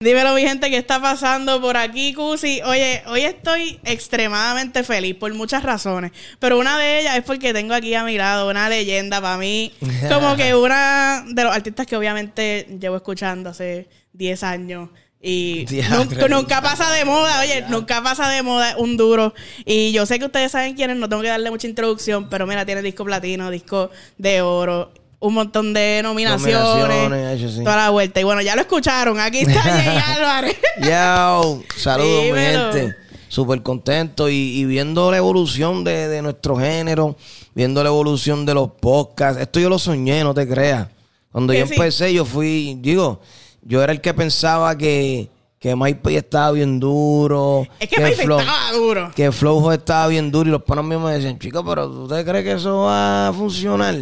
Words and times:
Dímelo, 0.00 0.32
mi 0.32 0.42
gente, 0.42 0.70
¿qué 0.70 0.78
está 0.78 1.02
pasando 1.02 1.60
por 1.60 1.76
aquí, 1.76 2.14
Cusi? 2.14 2.62
Oye, 2.62 3.02
hoy 3.08 3.22
estoy 3.22 3.80
extremadamente 3.82 4.84
feliz 4.84 5.16
por 5.16 5.34
muchas 5.34 5.64
razones, 5.64 6.12
pero 6.38 6.56
una 6.56 6.78
de 6.78 7.00
ellas 7.00 7.16
es 7.16 7.24
porque 7.24 7.52
tengo 7.52 7.74
aquí 7.74 7.92
a 7.94 8.04
mi 8.04 8.16
lado 8.16 8.48
una 8.48 8.68
leyenda 8.68 9.20
para 9.20 9.38
mí, 9.38 9.72
como 10.08 10.36
que 10.36 10.54
una 10.54 11.24
de 11.26 11.42
los 11.42 11.52
artistas 11.52 11.84
que 11.88 11.96
obviamente 11.96 12.68
llevo 12.80 12.94
escuchando 12.94 13.50
hace 13.50 13.88
10 14.12 14.42
años. 14.44 14.88
Y 15.20 15.66
nunca, 15.90 16.28
nunca, 16.28 16.62
pasa 16.62 16.92
de 16.92 17.04
moda, 17.04 17.40
oye, 17.40 17.64
nunca 17.68 18.00
pasa 18.00 18.28
de 18.28 18.44
moda 18.44 18.76
un 18.78 18.96
duro. 18.96 19.34
Y 19.64 19.90
yo 19.90 20.06
sé 20.06 20.20
que 20.20 20.26
ustedes 20.26 20.52
saben 20.52 20.76
quién 20.76 20.90
es, 20.90 20.96
no 20.96 21.08
tengo 21.08 21.22
que 21.22 21.28
darle 21.28 21.50
mucha 21.50 21.66
introducción, 21.66 22.28
pero 22.28 22.46
mira, 22.46 22.64
tiene 22.64 22.82
disco 22.82 23.04
platino, 23.04 23.50
disco 23.50 23.90
de 24.16 24.42
oro 24.42 24.92
un 25.20 25.34
montón 25.34 25.74
de 25.74 26.00
nominaciones, 26.02 27.54
toda 27.64 27.76
la 27.76 27.90
vuelta. 27.90 28.20
Y 28.20 28.24
bueno, 28.24 28.40
ya 28.40 28.54
lo 28.54 28.62
escucharon. 28.62 29.18
Aquí 29.18 29.38
está 29.40 29.60
Jay 29.62 29.98
Álvarez. 30.16 30.56
Yo, 30.80 31.62
saludos, 31.76 32.24
mi 32.24 32.40
gente. 32.40 32.96
Súper 33.28 33.62
contento 33.62 34.28
y, 34.30 34.64
viendo 34.64 35.10
la 35.10 35.18
evolución 35.18 35.84
de, 35.84 36.22
nuestro 36.22 36.56
género, 36.56 37.16
viendo 37.54 37.82
la 37.82 37.90
evolución 37.90 38.46
de 38.46 38.54
los 38.54 38.70
podcasts. 38.80 39.40
Esto 39.40 39.60
yo 39.60 39.68
lo 39.68 39.78
soñé, 39.78 40.22
no 40.24 40.32
te 40.32 40.48
creas. 40.48 40.88
Cuando 41.30 41.52
yo 41.52 41.60
empecé, 41.60 42.12
yo 42.14 42.24
fui, 42.24 42.78
digo, 42.80 43.20
yo 43.62 43.82
era 43.82 43.92
el 43.92 44.00
que 44.00 44.14
pensaba 44.14 44.78
que, 44.78 45.28
que 45.58 45.76
MyPay 45.76 46.16
estaba 46.16 46.52
bien 46.52 46.80
duro. 46.80 47.66
Es 47.78 47.88
que, 47.88 48.00
MyPay 48.00 48.38
estaba 48.38 48.72
duro. 48.72 49.10
Que 49.14 49.30
Flow 49.30 49.72
estaba 49.72 50.06
bien 50.06 50.30
duro 50.30 50.48
y 50.48 50.52
los 50.52 50.62
panos 50.62 50.86
míos 50.86 51.02
me 51.02 51.12
decían, 51.12 51.38
chicos, 51.38 51.62
pero 51.68 51.86
¿tú 51.86 52.08
te 52.08 52.24
crees 52.24 52.44
que 52.44 52.52
eso 52.52 52.78
va 52.84 53.28
a 53.28 53.32
funcionar? 53.34 53.94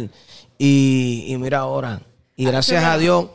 Y, 0.57 1.35
mira 1.39 1.59
ahora, 1.59 2.01
y 2.35 2.45
gracias 2.45 2.83
a 2.83 2.97
Dios 2.97 3.27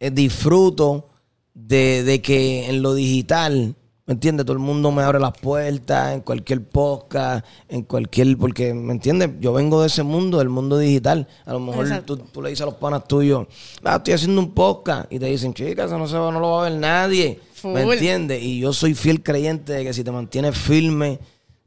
eh, 0.00 0.10
disfruto 0.10 1.08
de, 1.54 2.20
que 2.22 2.68
en 2.68 2.82
lo 2.82 2.94
digital, 2.94 3.76
¿me 4.04 4.14
entiendes? 4.14 4.44
Todo 4.44 4.54
el 4.54 4.62
mundo 4.62 4.90
me 4.90 5.02
abre 5.02 5.20
las 5.20 5.38
puertas 5.38 6.14
en 6.14 6.20
cualquier 6.20 6.64
podcast, 6.68 7.46
en 7.68 7.82
cualquier, 7.82 8.36
porque, 8.36 8.74
¿me 8.74 8.92
entiendes? 8.92 9.30
Yo 9.40 9.52
vengo 9.52 9.80
de 9.80 9.86
ese 9.86 10.02
mundo, 10.02 10.38
del 10.38 10.48
mundo 10.48 10.76
digital. 10.78 11.28
A 11.44 11.52
lo 11.52 11.60
mejor 11.60 11.88
tú, 12.02 12.42
le 12.42 12.50
dices 12.50 12.62
a 12.62 12.66
los 12.66 12.74
panas 12.74 13.06
tuyos, 13.06 13.46
ah, 13.84 13.96
estoy 13.96 14.14
haciendo 14.14 14.40
un 14.40 14.52
podcast, 14.52 15.10
y 15.12 15.18
te 15.18 15.26
dicen, 15.26 15.54
chicas, 15.54 15.86
eso 15.86 15.98
no, 15.98 16.08
se 16.08 16.18
va, 16.18 16.32
no 16.32 16.40
lo 16.40 16.50
va 16.52 16.66
a 16.66 16.70
ver 16.70 16.78
nadie. 16.78 17.40
¿Me 17.64 17.82
entiendes? 17.82 18.42
Y 18.42 18.60
yo 18.60 18.72
soy 18.72 18.94
fiel 18.94 19.22
creyente 19.22 19.72
de 19.72 19.84
que 19.84 19.94
si 19.94 20.04
te 20.04 20.10
mantienes 20.10 20.56
firme 20.56 21.20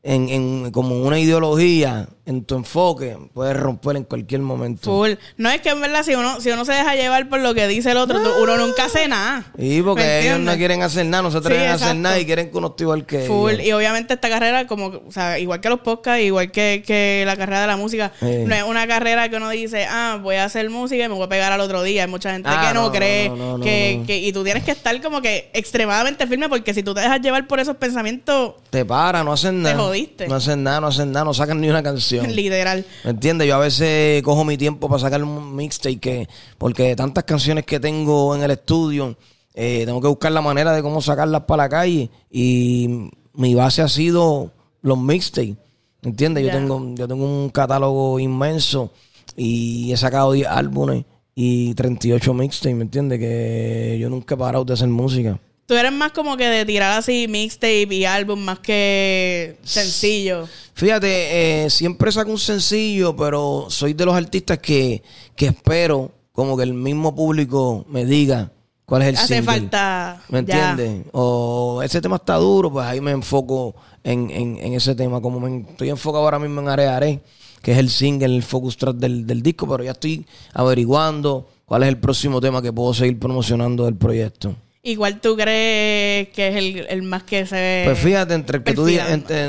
en, 0.04 0.30
en 0.30 0.72
como 0.72 1.02
una 1.02 1.20
ideología, 1.20 2.08
en 2.30 2.44
tu 2.44 2.56
enfoque, 2.56 3.18
puedes 3.34 3.58
romper 3.58 3.96
en 3.98 4.04
cualquier 4.04 4.42
momento. 4.42 4.84
Full. 4.84 5.14
No 5.38 5.50
es 5.50 5.62
que 5.62 5.70
en 5.70 5.82
verdad, 5.82 6.04
si 6.04 6.14
uno, 6.14 6.40
si 6.40 6.52
uno 6.52 6.64
se 6.64 6.74
deja 6.74 6.94
llevar 6.94 7.28
por 7.28 7.40
lo 7.40 7.56
que 7.56 7.68
dice 7.68 7.90
el 7.90 7.98
otro, 7.98 8.20
uno 8.40 8.56
nunca 8.56 8.86
hace 8.86 9.08
nada. 9.08 9.52
Y 9.58 9.82
porque 9.82 10.28
ellos 10.28 10.40
no 10.40 10.56
quieren 10.56 10.84
hacer 10.84 11.08
nada, 11.08 11.24
no 11.24 11.32
se 11.32 11.40
atreven 11.40 11.70
a 11.70 11.74
hacer 11.74 11.96
nada 11.96 12.20
y 12.20 12.28
quieren 12.28 12.52
que 12.52 12.58
uno 12.60 12.68
esté 12.68 12.84
igual 12.84 13.08
que 13.08 13.22
Full. 13.22 13.62
Y 13.62 13.72
obviamente 13.72 14.14
esta 14.14 14.30
carrera, 14.30 14.68
como, 14.68 14.86
o 15.08 15.12
sea, 15.12 15.40
igual 15.40 15.60
que 15.60 15.70
los 15.70 15.80
podcasts, 15.80 16.22
igual 16.24 16.52
que, 16.52 16.84
que 16.86 17.24
la 17.26 17.36
carrera 17.36 17.62
de 17.62 17.68
la 17.68 17.78
música, 17.78 18.12
no 18.22 18.54
es 18.54 18.64
una 18.64 18.86
carrera 18.86 19.28
que 19.30 19.38
uno 19.38 19.50
dice, 19.50 19.88
ah, 19.90 20.20
voy 20.22 20.36
a 20.36 20.46
hacer 20.46 20.70
música 20.70 21.04
y 21.04 21.10
me 21.10 21.16
voy 21.16 21.26
a 21.26 21.30
pegar 21.30 21.52
al 21.52 21.62
otro 21.62 21.82
día. 21.82 22.04
Hay 22.04 22.10
mucha 22.12 22.32
gente 22.32 22.48
ah, 22.52 22.68
que 22.68 22.76
no, 22.76 22.92
cree 22.92 23.32
que, 23.64 24.04
que, 24.06 24.18
y 24.20 24.32
tú 24.32 24.44
tienes 24.44 24.64
que 24.64 24.72
estar 24.72 25.02
como 25.02 25.24
que 25.24 25.50
extremadamente 25.54 26.28
firme 26.28 26.48
porque 26.48 26.76
si 26.76 26.84
tú 26.84 26.94
te 26.94 27.02
dejas 27.02 27.22
llevar 27.22 27.48
por 27.48 27.60
esos 27.60 27.76
pensamientos, 27.78 28.54
te 28.70 28.86
para, 28.86 29.24
no 29.24 29.34
hacen 29.34 29.64
nada. 29.64 29.76
Te 29.76 29.82
jodiste. 29.82 30.28
No 30.28 30.36
hacen 30.36 30.62
nada, 30.62 30.80
no 30.80 30.88
hacen 30.88 31.12
nada, 31.12 31.26
no 31.26 31.34
sacan 31.34 31.60
ni 31.60 31.68
una 31.68 31.82
canción. 31.82 32.19
Literal. 32.28 32.86
¿Me 33.03 33.12
entiendes? 33.12 33.48
Yo 33.48 33.56
a 33.56 33.59
veces 33.59 34.22
cojo 34.23 34.44
mi 34.45 34.58
tiempo 34.58 34.88
para 34.88 35.00
sacar 35.00 35.23
un 35.23 35.56
mixtape 35.56 36.00
que, 36.00 36.30
porque 36.58 36.95
tantas 36.95 37.23
canciones 37.23 37.66
que 37.66 37.80
tengo 37.80 38.36
en 38.36 38.44
el 38.44 38.52
estudio, 38.52 39.17
eh, 39.53 39.84
tengo 39.86 40.02
que 40.02 40.08
buscar 40.08 40.31
la 40.31 40.42
manera 40.42 40.73
de 40.73 40.81
cómo 40.81 41.02
sacarlas 41.02 41.44
para 41.44 41.64
la 41.64 41.70
calle. 41.70 42.09
Y 42.31 43.10
mi 43.33 43.55
base 43.55 43.82
ha 43.82 43.88
sido 43.88 44.52
los 44.82 44.98
mixtapes. 44.98 45.55
¿Me 46.02 46.11
entiendes? 46.11 46.45
Yo 46.45 46.52
tengo, 46.52 46.95
yo 46.95 47.08
tengo 47.08 47.26
un 47.26 47.49
catálogo 47.49 48.20
inmenso 48.20 48.92
y 49.36 49.92
he 49.92 49.98
sacado 49.98 50.32
10 50.32 50.48
álbumes 50.48 51.05
y 51.36 51.73
38 51.73 52.33
mixtapes, 52.33 52.76
¿me 52.76 52.83
entiendes? 52.83 53.20
Que 53.20 53.98
yo 53.99 54.10
nunca 54.10 54.36
he 54.36 54.38
parado 54.38 54.65
de 54.65 54.73
hacer 54.73 54.88
música. 54.88 55.39
Tú 55.70 55.76
eres 55.76 55.92
más 55.92 56.14
como 56.14 56.36
que 56.36 56.48
de 56.48 56.66
tirar 56.66 56.98
así 56.98 57.28
mixtape 57.28 57.94
y 57.94 58.04
álbum 58.04 58.40
más 58.40 58.58
que 58.58 59.60
sencillo. 59.64 60.48
Fíjate, 60.74 61.66
eh, 61.66 61.70
siempre 61.70 62.12
saco 62.12 62.32
un 62.32 62.40
sencillo, 62.40 63.16
pero 63.16 63.68
soy 63.70 63.94
de 63.94 64.04
los 64.04 64.16
artistas 64.16 64.58
que, 64.58 65.04
que 65.36 65.46
espero 65.46 66.10
como 66.32 66.58
que 66.58 66.64
el 66.64 66.74
mismo 66.74 67.16
público 67.16 67.86
me 67.88 68.04
diga 68.04 68.52
cuál 68.84 69.04
es 69.04 69.08
el 69.10 69.18
Hace 69.18 69.44
falta. 69.44 70.24
¿Me 70.30 70.40
entiendes? 70.40 71.06
O 71.12 71.84
ese 71.84 72.02
tema 72.02 72.16
está 72.16 72.38
duro, 72.38 72.72
pues 72.72 72.88
ahí 72.88 73.00
me 73.00 73.12
enfoco 73.12 73.76
en, 74.04 74.32
en, 74.32 74.74
ese 74.74 74.96
tema. 74.96 75.22
Como 75.22 75.40
me 75.40 75.70
estoy 75.70 75.92
enfocado 75.92 76.24
ahora 76.24 76.40
mismo 76.40 76.62
en 76.62 76.68
Are 76.68 77.22
que 77.62 77.74
es 77.74 77.78
el 77.78 77.92
single, 77.92 78.36
el 78.36 78.42
focus 78.42 78.76
track 78.76 78.96
del, 78.96 79.28
del 79.28 79.44
disco, 79.44 79.68
pero 79.68 79.84
ya 79.84 79.92
estoy 79.92 80.26
averiguando 80.52 81.48
cuál 81.68 81.84
es 81.84 81.90
el 81.90 82.00
próximo 82.00 82.42
tema 82.42 82.60
que 82.60 82.74
puedo 82.74 82.92
seguir 82.96 83.20
promocionando 83.20 83.86
del 83.86 83.98
proyecto. 83.98 84.56
Igual 84.82 85.20
tú 85.20 85.36
crees 85.36 86.30
que 86.30 86.48
es 86.48 86.88
el, 86.90 87.02
más 87.04 87.23
que 87.23 87.45
se. 87.45 87.82
Pues 87.86 88.00
fíjate, 88.00 88.34
entre 88.34 88.58
el 88.60 88.64
que, 88.64 88.73
tú, 88.73 88.88
entre, 88.88 89.45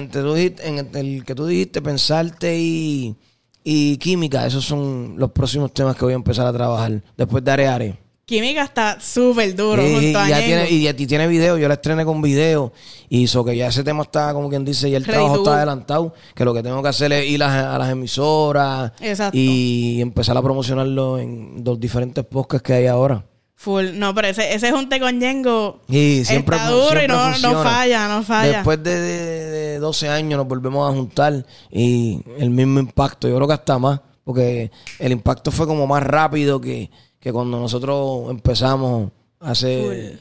el 1.01 1.25
que 1.25 1.35
tú 1.35 1.47
dijiste, 1.47 1.81
pensarte 1.81 2.59
y, 2.59 3.15
y 3.63 3.97
química, 3.99 4.45
esos 4.47 4.65
son 4.65 5.15
los 5.17 5.31
próximos 5.31 5.73
temas 5.73 5.95
que 5.97 6.05
voy 6.05 6.15
a 6.15 6.17
empezar 6.17 6.47
a 6.47 6.53
trabajar 6.53 7.01
después 7.17 7.45
de 7.45 7.51
Areare. 7.53 7.99
Química 8.31 8.63
está 8.63 9.01
súper 9.01 9.57
duro 9.57 9.85
y, 9.85 10.13
ya 10.13 10.39
tiene, 10.39 10.71
y, 10.71 10.93
tiene 11.07 11.27
video, 11.27 11.59
yo 11.59 11.67
la 11.67 11.75
estrené 11.75 12.05
con 12.05 12.23
video 12.23 12.73
y 13.09 13.25
eso 13.25 13.45
que 13.45 13.57
ya 13.57 13.67
ese 13.67 13.83
tema 13.83 14.05
está, 14.05 14.33
como 14.33 14.49
quien 14.49 14.65
dice, 14.65 14.89
y 14.89 14.95
el 14.95 15.05
trabajo 15.05 15.39
está 15.39 15.57
adelantado, 15.57 16.15
que 16.35 16.45
lo 16.45 16.55
que 16.55 16.63
tengo 16.63 16.81
que 16.81 16.89
hacer 16.89 17.13
es 17.13 17.29
ir 17.29 17.43
a, 17.43 17.77
las 17.77 17.91
emisoras 17.91 18.93
y 19.33 20.01
empezar 20.01 20.37
a 20.37 20.43
promocionarlo 20.43 21.19
en 21.19 21.63
los 21.65 21.81
diferentes 21.81 22.25
podcasts 22.25 22.65
que 22.65 22.73
hay 22.75 22.87
ahora. 22.87 23.25
Full. 23.60 23.98
No, 23.98 24.15
pero 24.15 24.28
ese, 24.28 24.54
ese 24.54 24.72
junte 24.72 24.98
con 24.98 25.21
Yengo 25.21 25.81
sí, 25.87 26.25
siempre, 26.25 26.56
está 26.56 26.71
duro 26.71 27.04
y 27.04 27.06
no, 27.06 27.38
no, 27.41 27.62
falla, 27.62 28.09
no 28.09 28.22
falla. 28.22 28.56
Después 28.56 28.82
de, 28.82 28.98
de, 28.98 29.78
12 29.78 30.09
años 30.09 30.38
nos 30.38 30.48
volvemos 30.48 30.91
a 30.91 30.94
juntar 30.97 31.44
y 31.71 32.22
el 32.38 32.48
mismo 32.48 32.81
impacto, 32.81 33.28
yo 33.28 33.37
creo 33.37 33.47
que 33.47 33.53
hasta 33.53 33.78
más, 33.78 34.00
porque 34.25 34.71
el 34.98 35.12
impacto 35.12 35.50
fue 35.50 35.66
como 35.66 35.87
más 35.87 36.03
rápido 36.03 36.59
que, 36.59 36.91
que 37.21 37.34
cuando 37.34 37.60
nosotros 37.60 38.31
empezamos 38.31 39.10
hace... 39.41 40.19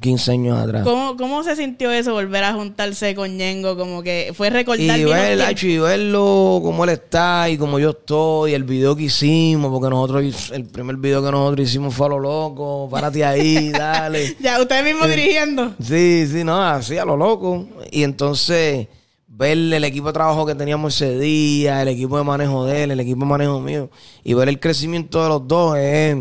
15 0.00 0.32
años 0.32 0.58
atrás. 0.58 0.84
¿Cómo, 0.84 1.16
¿Cómo 1.16 1.42
se 1.42 1.56
sintió 1.56 1.90
eso, 1.90 2.12
volver 2.12 2.44
a 2.44 2.52
juntarse 2.52 3.14
con 3.14 3.36
Ñengo? 3.36 3.76
Como 3.76 4.02
que 4.02 4.32
fue 4.34 4.50
recordar 4.50 4.98
y, 4.98 5.02
y 5.02 5.78
verlo 5.78 6.60
como 6.62 6.84
él 6.84 6.90
está 6.90 7.48
y 7.48 7.56
como 7.56 7.78
yo 7.78 7.90
estoy, 7.90 8.54
el 8.54 8.64
video 8.64 8.94
que 8.94 9.04
hicimos, 9.04 9.70
porque 9.70 9.90
nosotros, 9.90 10.50
el 10.52 10.64
primer 10.66 10.96
video 10.96 11.24
que 11.24 11.30
nosotros 11.30 11.68
hicimos 11.68 11.94
fue 11.94 12.06
a 12.06 12.10
lo 12.10 12.18
loco, 12.18 12.88
párate 12.90 13.24
ahí, 13.24 13.70
dale. 13.72 14.36
ya, 14.40 14.60
usted 14.60 14.84
mismo 14.84 15.06
dirigiendo. 15.06 15.74
Sí, 15.82 16.26
sí, 16.30 16.44
no, 16.44 16.62
así 16.62 16.98
a 16.98 17.04
lo 17.04 17.16
loco. 17.16 17.66
Y 17.90 18.02
entonces, 18.02 18.88
ver 19.26 19.56
el 19.56 19.84
equipo 19.84 20.08
de 20.08 20.12
trabajo 20.12 20.44
que 20.44 20.54
teníamos 20.54 20.94
ese 20.94 21.18
día, 21.18 21.82
el 21.82 21.88
equipo 21.88 22.18
de 22.18 22.24
manejo 22.24 22.64
de 22.66 22.84
él, 22.84 22.90
el 22.90 23.00
equipo 23.00 23.20
de 23.20 23.26
manejo 23.26 23.60
mío, 23.60 23.90
y 24.22 24.34
ver 24.34 24.48
el 24.48 24.60
crecimiento 24.60 25.22
de 25.22 25.28
los 25.28 25.48
dos 25.48 25.76
es, 25.78 26.16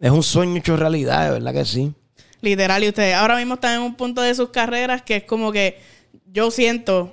es 0.00 0.10
un 0.10 0.22
sueño 0.22 0.56
hecho 0.56 0.76
realidad, 0.76 1.26
de 1.26 1.32
verdad 1.32 1.52
que 1.52 1.64
sí. 1.64 1.92
Literal, 2.42 2.82
y 2.84 2.88
ustedes 2.88 3.14
ahora 3.14 3.36
mismo 3.36 3.54
están 3.54 3.76
en 3.76 3.82
un 3.82 3.94
punto 3.94 4.22
de 4.22 4.34
sus 4.34 4.50
carreras 4.50 5.02
que 5.02 5.16
es 5.16 5.24
como 5.24 5.52
que 5.52 5.78
yo 6.32 6.50
siento 6.50 7.12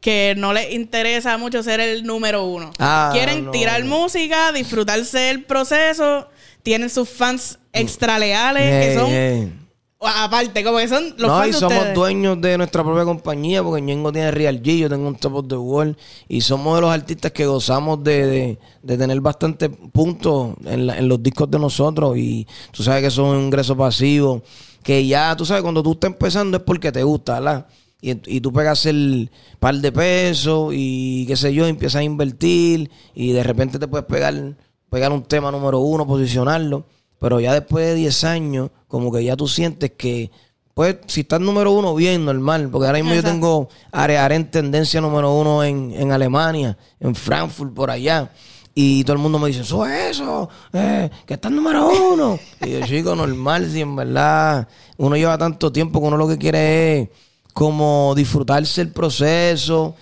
que 0.00 0.34
no 0.36 0.52
les 0.52 0.72
interesa 0.72 1.36
mucho 1.38 1.62
ser 1.62 1.80
el 1.80 2.04
número 2.04 2.44
uno. 2.44 2.70
Ah, 2.78 3.10
Quieren 3.12 3.50
tirar 3.50 3.84
música, 3.84 4.52
disfrutarse 4.52 5.18
del 5.18 5.44
proceso, 5.44 6.28
tienen 6.62 6.90
sus 6.90 7.08
fans 7.08 7.58
extra 7.72 8.18
leales 8.18 8.86
que 8.86 8.94
son... 8.94 9.68
Aparte, 10.00 10.62
como 10.62 10.78
que 10.78 10.86
son 10.86 11.12
los 11.18 11.28
no, 11.28 11.44
y 11.44 11.52
somos 11.52 11.92
dueños 11.92 12.40
de 12.40 12.56
nuestra 12.56 12.84
propia 12.84 13.04
compañía, 13.04 13.64
porque 13.64 13.82
Ñengo 13.82 14.12
tiene 14.12 14.30
Real 14.30 14.62
G, 14.62 14.78
yo 14.78 14.88
tengo 14.88 15.08
un 15.08 15.16
Top 15.16 15.34
of 15.34 15.48
the 15.48 15.56
World, 15.56 15.96
y 16.28 16.40
somos 16.40 16.76
de 16.76 16.82
los 16.82 16.90
artistas 16.92 17.32
que 17.32 17.46
gozamos 17.46 18.04
de, 18.04 18.60
tener 18.86 19.20
bastantes 19.20 19.70
puntos 19.90 20.54
en, 20.66 20.88
en, 20.88 21.08
los 21.08 21.20
discos 21.20 21.50
de 21.50 21.58
nosotros, 21.58 22.16
y 22.16 22.46
tú 22.70 22.84
sabes 22.84 23.02
que 23.02 23.10
son 23.10 23.36
un 23.36 23.44
ingreso 23.46 23.76
pasivo 23.76 24.44
que 24.88 25.06
ya, 25.06 25.36
tú 25.36 25.44
sabes, 25.44 25.62
cuando 25.62 25.82
tú 25.82 25.92
estás 25.92 26.12
empezando 26.12 26.56
es 26.56 26.62
porque 26.62 26.90
te 26.90 27.02
gusta, 27.02 27.34
¿verdad? 27.34 27.66
Y, 28.00 28.36
y 28.36 28.40
tú 28.40 28.54
pegas 28.54 28.86
el 28.86 29.30
par 29.60 29.74
de 29.74 29.92
pesos 29.92 30.72
y 30.74 31.26
qué 31.26 31.36
sé 31.36 31.52
yo, 31.52 31.66
empiezas 31.66 31.96
a 31.96 32.02
invertir 32.04 32.90
y 33.14 33.32
de 33.32 33.42
repente 33.42 33.78
te 33.78 33.86
puedes 33.86 34.06
pegar, 34.06 34.56
pegar 34.88 35.12
un 35.12 35.24
tema 35.24 35.50
número 35.50 35.80
uno, 35.80 36.06
posicionarlo. 36.06 36.86
Pero 37.20 37.38
ya 37.38 37.52
después 37.52 37.84
de 37.84 37.96
10 37.96 38.24
años, 38.24 38.70
como 38.86 39.12
que 39.12 39.22
ya 39.22 39.36
tú 39.36 39.46
sientes 39.46 39.92
que, 39.94 40.30
pues, 40.72 40.96
si 41.06 41.20
estás 41.20 41.42
número 41.42 41.70
uno, 41.70 41.94
bien, 41.94 42.24
normal. 42.24 42.70
Porque 42.70 42.86
ahora 42.86 43.00
mismo 43.00 43.14
yo 43.14 43.22
tengo 43.22 43.68
área 43.92 44.26
en 44.28 44.50
tendencia 44.50 45.02
número 45.02 45.34
uno 45.34 45.64
en, 45.64 45.92
en 45.92 46.12
Alemania, 46.12 46.78
en 46.98 47.14
Frankfurt, 47.14 47.74
por 47.74 47.90
allá. 47.90 48.30
Y 48.80 49.02
todo 49.02 49.14
el 49.14 49.18
mundo 49.18 49.40
me 49.40 49.48
dice, 49.48 49.62
eso 49.62 49.84
es 49.84 50.10
eso, 50.12 50.48
eh, 50.72 51.10
que 51.26 51.34
está 51.34 51.48
en 51.48 51.56
número 51.56 51.90
uno. 52.12 52.38
y 52.64 52.70
yo, 52.70 52.86
chico, 52.86 53.16
normal, 53.16 53.68
si 53.68 53.80
en 53.80 53.96
verdad 53.96 54.68
uno 54.98 55.16
lleva 55.16 55.36
tanto 55.36 55.72
tiempo 55.72 56.00
que 56.00 56.06
uno 56.06 56.16
lo 56.16 56.28
que 56.28 56.38
quiere 56.38 57.00
es 57.00 57.08
como 57.52 58.14
disfrutarse 58.14 58.80
el 58.82 58.92
proceso. 58.92 59.96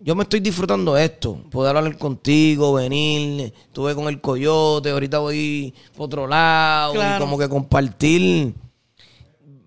Yo 0.00 0.14
me 0.14 0.24
estoy 0.24 0.40
disfrutando 0.40 0.94
esto, 0.98 1.38
poder 1.50 1.74
hablar 1.74 1.96
contigo, 1.96 2.74
venir, 2.74 3.54
estuve 3.66 3.94
con 3.94 4.08
el 4.08 4.20
coyote, 4.20 4.90
ahorita 4.90 5.20
voy 5.20 5.72
por 5.96 6.04
otro 6.04 6.26
lado, 6.26 6.96
y 6.96 7.18
como 7.18 7.38
que 7.38 7.48
compartir 7.48 8.52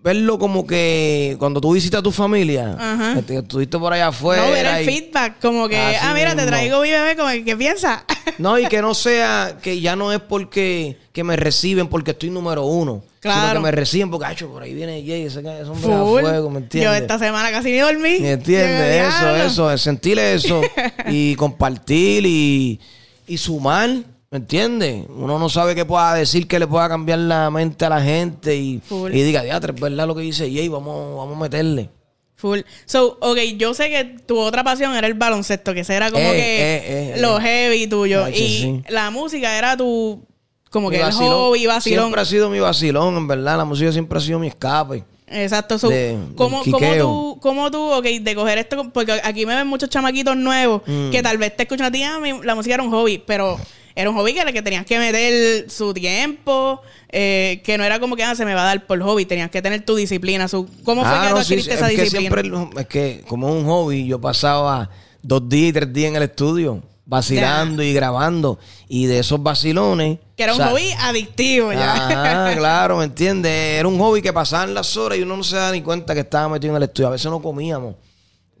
verlo 0.02 0.38
como 0.38 0.66
que 0.66 1.36
cuando 1.38 1.60
tú 1.60 1.72
visitas 1.74 2.00
a 2.00 2.02
tu 2.02 2.10
familia, 2.10 2.76
Ajá. 2.78 3.18
estuviste 3.20 3.78
por 3.78 3.92
allá 3.92 4.08
afuera. 4.08 4.44
no, 4.44 4.50
ver 4.50 4.66
el 4.66 4.82
y- 4.82 4.84
feedback, 4.84 5.40
como 5.40 5.68
que, 5.68 5.76
Así 5.78 5.98
ah, 6.02 6.12
mira, 6.14 6.34
te 6.34 6.44
traigo 6.44 6.82
mi 6.82 6.90
bebé, 6.90 7.14
como 7.16 7.28
que, 7.28 7.44
¿qué 7.44 7.56
piensa? 7.56 8.04
No, 8.38 8.58
y 8.58 8.66
que 8.66 8.82
no 8.82 8.94
sea, 8.94 9.58
que 9.62 9.80
ya 9.80 9.94
no 9.94 10.12
es 10.12 10.20
porque 10.20 10.96
que 11.12 11.22
me 11.24 11.36
reciben 11.36 11.88
porque 11.88 12.10
estoy 12.12 12.30
número 12.30 12.64
uno. 12.64 13.02
Sino 13.20 13.34
Claro. 13.34 13.60
que 13.60 13.64
me 13.66 13.70
reciben 13.70 14.10
porque, 14.10 14.26
acho, 14.26 14.48
por 14.48 14.64
ahí 14.64 14.74
viene 14.74 15.04
Jay, 15.06 15.22
ese, 15.26 15.38
ese 15.38 15.48
hombre 15.70 15.92
a 15.94 16.04
fuego, 16.04 16.50
¿me 16.50 16.58
entiendes? 16.58 16.90
Yo 16.90 16.96
esta 16.96 17.18
semana 17.20 17.52
casi 17.52 17.70
ni 17.70 17.78
dormí. 17.78 18.18
¿Me 18.18 18.32
entiendes? 18.32 19.06
Eso, 19.14 19.36
eso, 19.36 19.70
es 19.70 19.80
sentir 19.80 20.18
eso 20.18 20.60
y 21.08 21.36
compartir 21.36 22.26
y, 22.26 22.80
y 23.28 23.38
sumar, 23.38 23.90
¿me 24.32 24.38
entiendes? 24.38 25.04
Uno 25.14 25.38
no 25.38 25.48
sabe 25.48 25.74
qué 25.76 25.84
pueda 25.84 26.14
decir 26.14 26.48
que 26.48 26.58
le 26.58 26.66
pueda 26.66 26.88
cambiar 26.88 27.20
la 27.20 27.50
mente 27.50 27.84
a 27.84 27.90
la 27.90 28.02
gente 28.02 28.56
y, 28.56 28.80
Full. 28.80 29.14
y 29.14 29.22
diga, 29.22 29.42
diatre, 29.42 29.72
es 29.74 29.80
verdad 29.80 30.06
lo 30.08 30.14
que 30.16 30.22
dice 30.22 30.50
Jay, 30.52 30.68
vamos, 30.68 31.16
vamos 31.16 31.36
a 31.36 31.40
meterle. 31.40 31.90
Full. 32.34 32.60
So, 32.86 33.18
ok, 33.20 33.38
yo 33.56 33.72
sé 33.74 33.88
que 33.90 34.04
tu 34.26 34.36
otra 34.38 34.64
pasión 34.64 34.96
era 34.96 35.06
el 35.06 35.14
baloncesto, 35.14 35.74
que 35.74 35.80
ese 35.80 35.94
era 35.94 36.10
como 36.10 36.24
Eh, 36.24 36.32
que 36.32 36.40
eh, 36.40 37.14
eh, 37.14 37.20
lo 37.20 37.38
eh. 37.38 37.42
heavy 37.42 37.86
tuyo. 37.86 38.26
Y 38.28 38.32
sí. 38.34 38.82
la 38.88 39.10
música 39.10 39.56
era 39.56 39.76
tu, 39.76 40.24
como 40.70 40.88
Mi 40.88 40.96
que 40.96 41.02
el 41.02 41.06
vacilón. 41.08 41.30
hobby, 41.30 41.66
vacilón. 41.66 42.04
Siempre 42.06 42.20
ha 42.22 42.24
sido 42.24 42.50
mi 42.50 42.58
vacilón, 42.58 43.16
en 43.16 43.28
verdad. 43.28 43.58
La 43.58 43.64
música 43.64 43.92
siempre 43.92 44.18
ha 44.18 44.20
sido 44.20 44.40
mi 44.40 44.48
escape. 44.48 45.04
Exacto. 45.28 45.78
So, 45.78 45.88
de- 45.88 46.18
¿cómo, 46.34 46.62
cómo 46.64 46.94
tú, 46.98 47.38
¿Cómo 47.40 47.70
tú, 47.70 47.80
ok, 47.92 48.04
de 48.06 48.34
coger 48.34 48.58
esto? 48.58 48.90
Porque 48.92 49.12
aquí 49.22 49.46
me 49.46 49.54
ven 49.54 49.66
muchos 49.68 49.88
chamaquitos 49.88 50.36
nuevos 50.36 50.82
Mm. 50.86 51.10
que 51.10 51.22
tal 51.22 51.38
vez 51.38 51.54
te 51.56 51.62
escuchan 51.62 51.86
a 51.86 51.90
ti, 51.92 52.02
ah, 52.02 52.18
mi- 52.18 52.42
la 52.42 52.54
música 52.56 52.74
era 52.74 52.82
un 52.82 52.90
hobby, 52.90 53.22
pero 53.24 53.56
era 53.94 54.08
un 54.10 54.16
hobby 54.16 54.34
que, 54.34 54.44
le- 54.44 54.52
que 54.52 54.62
tenías 54.62 54.86
que 54.86 54.98
meter 54.98 55.70
su 55.70 55.92
tiempo, 55.94 56.80
eh, 57.10 57.60
que 57.64 57.76
no 57.78 57.84
era 57.84 57.98
como 58.00 58.16
que 58.16 58.24
ah, 58.24 58.34
se 58.34 58.44
me 58.44 58.54
va 58.54 58.62
a 58.62 58.66
dar 58.66 58.86
por 58.86 59.00
hobby, 59.02 59.24
tenías 59.26 59.50
que 59.50 59.60
tener 59.62 59.84
tu 59.84 59.94
disciplina. 59.96 60.48
Su, 60.48 60.68
¿Cómo 60.84 61.02
fue 61.02 61.10
Ah, 61.14 61.20
que 61.22 61.28
tú 61.28 61.34
no, 61.34 61.40
adquiriste 61.40 61.70
sí, 61.72 61.76
esa 61.76 61.90
es 61.90 61.96
que 61.96 62.02
disciplina? 62.02 62.58
siempre, 62.58 62.80
es 62.82 62.86
que 62.88 63.24
como 63.28 63.52
un 63.52 63.64
hobby, 63.66 64.06
yo 64.06 64.20
pasaba 64.20 64.88
dos 65.22 65.48
días 65.48 65.70
y 65.70 65.72
tres 65.72 65.92
días 65.92 66.08
en 66.10 66.16
el 66.16 66.22
estudio, 66.24 66.82
vacilando 67.04 67.82
y 67.82 67.92
grabando. 67.92 68.58
Y 68.88 69.06
de 69.06 69.18
esos 69.20 69.42
vacilones... 69.42 70.18
que 70.36 70.42
era 70.42 70.54
un 70.54 70.60
o 70.60 70.64
sea, 70.64 70.72
hobby 70.72 70.90
adictivo 70.98 71.72
ya. 71.72 72.54
Claro, 72.56 72.96
¿me 72.98 73.04
entiendes? 73.04 73.52
Era 73.52 73.88
un 73.88 73.98
hobby 73.98 74.22
que 74.22 74.32
pasaban 74.32 74.72
las 74.74 74.96
horas 74.96 75.18
y 75.18 75.22
uno 75.22 75.36
no 75.36 75.44
se 75.44 75.56
da 75.56 75.70
ni 75.72 75.82
cuenta 75.82 76.14
que 76.14 76.20
estaba 76.20 76.48
metido 76.48 76.72
en 76.72 76.76
el 76.78 76.82
estudio. 76.88 77.08
A 77.08 77.12
veces 77.12 77.30
no 77.30 77.40
comíamos 77.42 77.94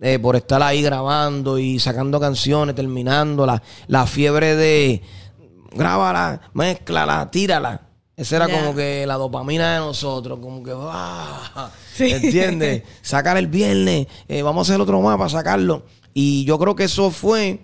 eh, 0.00 0.18
por 0.18 0.36
estar 0.36 0.62
ahí 0.62 0.82
grabando 0.82 1.58
y 1.58 1.78
sacando 1.78 2.18
canciones, 2.20 2.74
terminando 2.74 3.46
la, 3.46 3.62
la 3.86 4.06
fiebre 4.06 4.56
de 4.56 5.02
grábala, 5.74 6.40
mézclala, 6.54 7.30
tírala. 7.30 7.88
Esa 8.16 8.36
era 8.36 8.48
como 8.48 8.74
que 8.74 9.06
la 9.06 9.14
dopamina 9.14 9.74
de 9.74 9.78
nosotros, 9.80 10.38
como 10.40 10.62
que, 10.62 10.72
¡ah! 10.76 11.70
Sí. 11.94 12.10
¿entiendes? 12.10 12.82
Sacar 13.02 13.36
el 13.36 13.46
viernes, 13.48 14.06
eh, 14.28 14.42
vamos 14.42 14.68
a 14.68 14.72
hacer 14.72 14.80
otro 14.80 15.02
para 15.02 15.28
sacarlo. 15.28 15.84
Y 16.14 16.44
yo 16.44 16.58
creo 16.58 16.74
que 16.76 16.84
eso 16.84 17.10
fue 17.10 17.60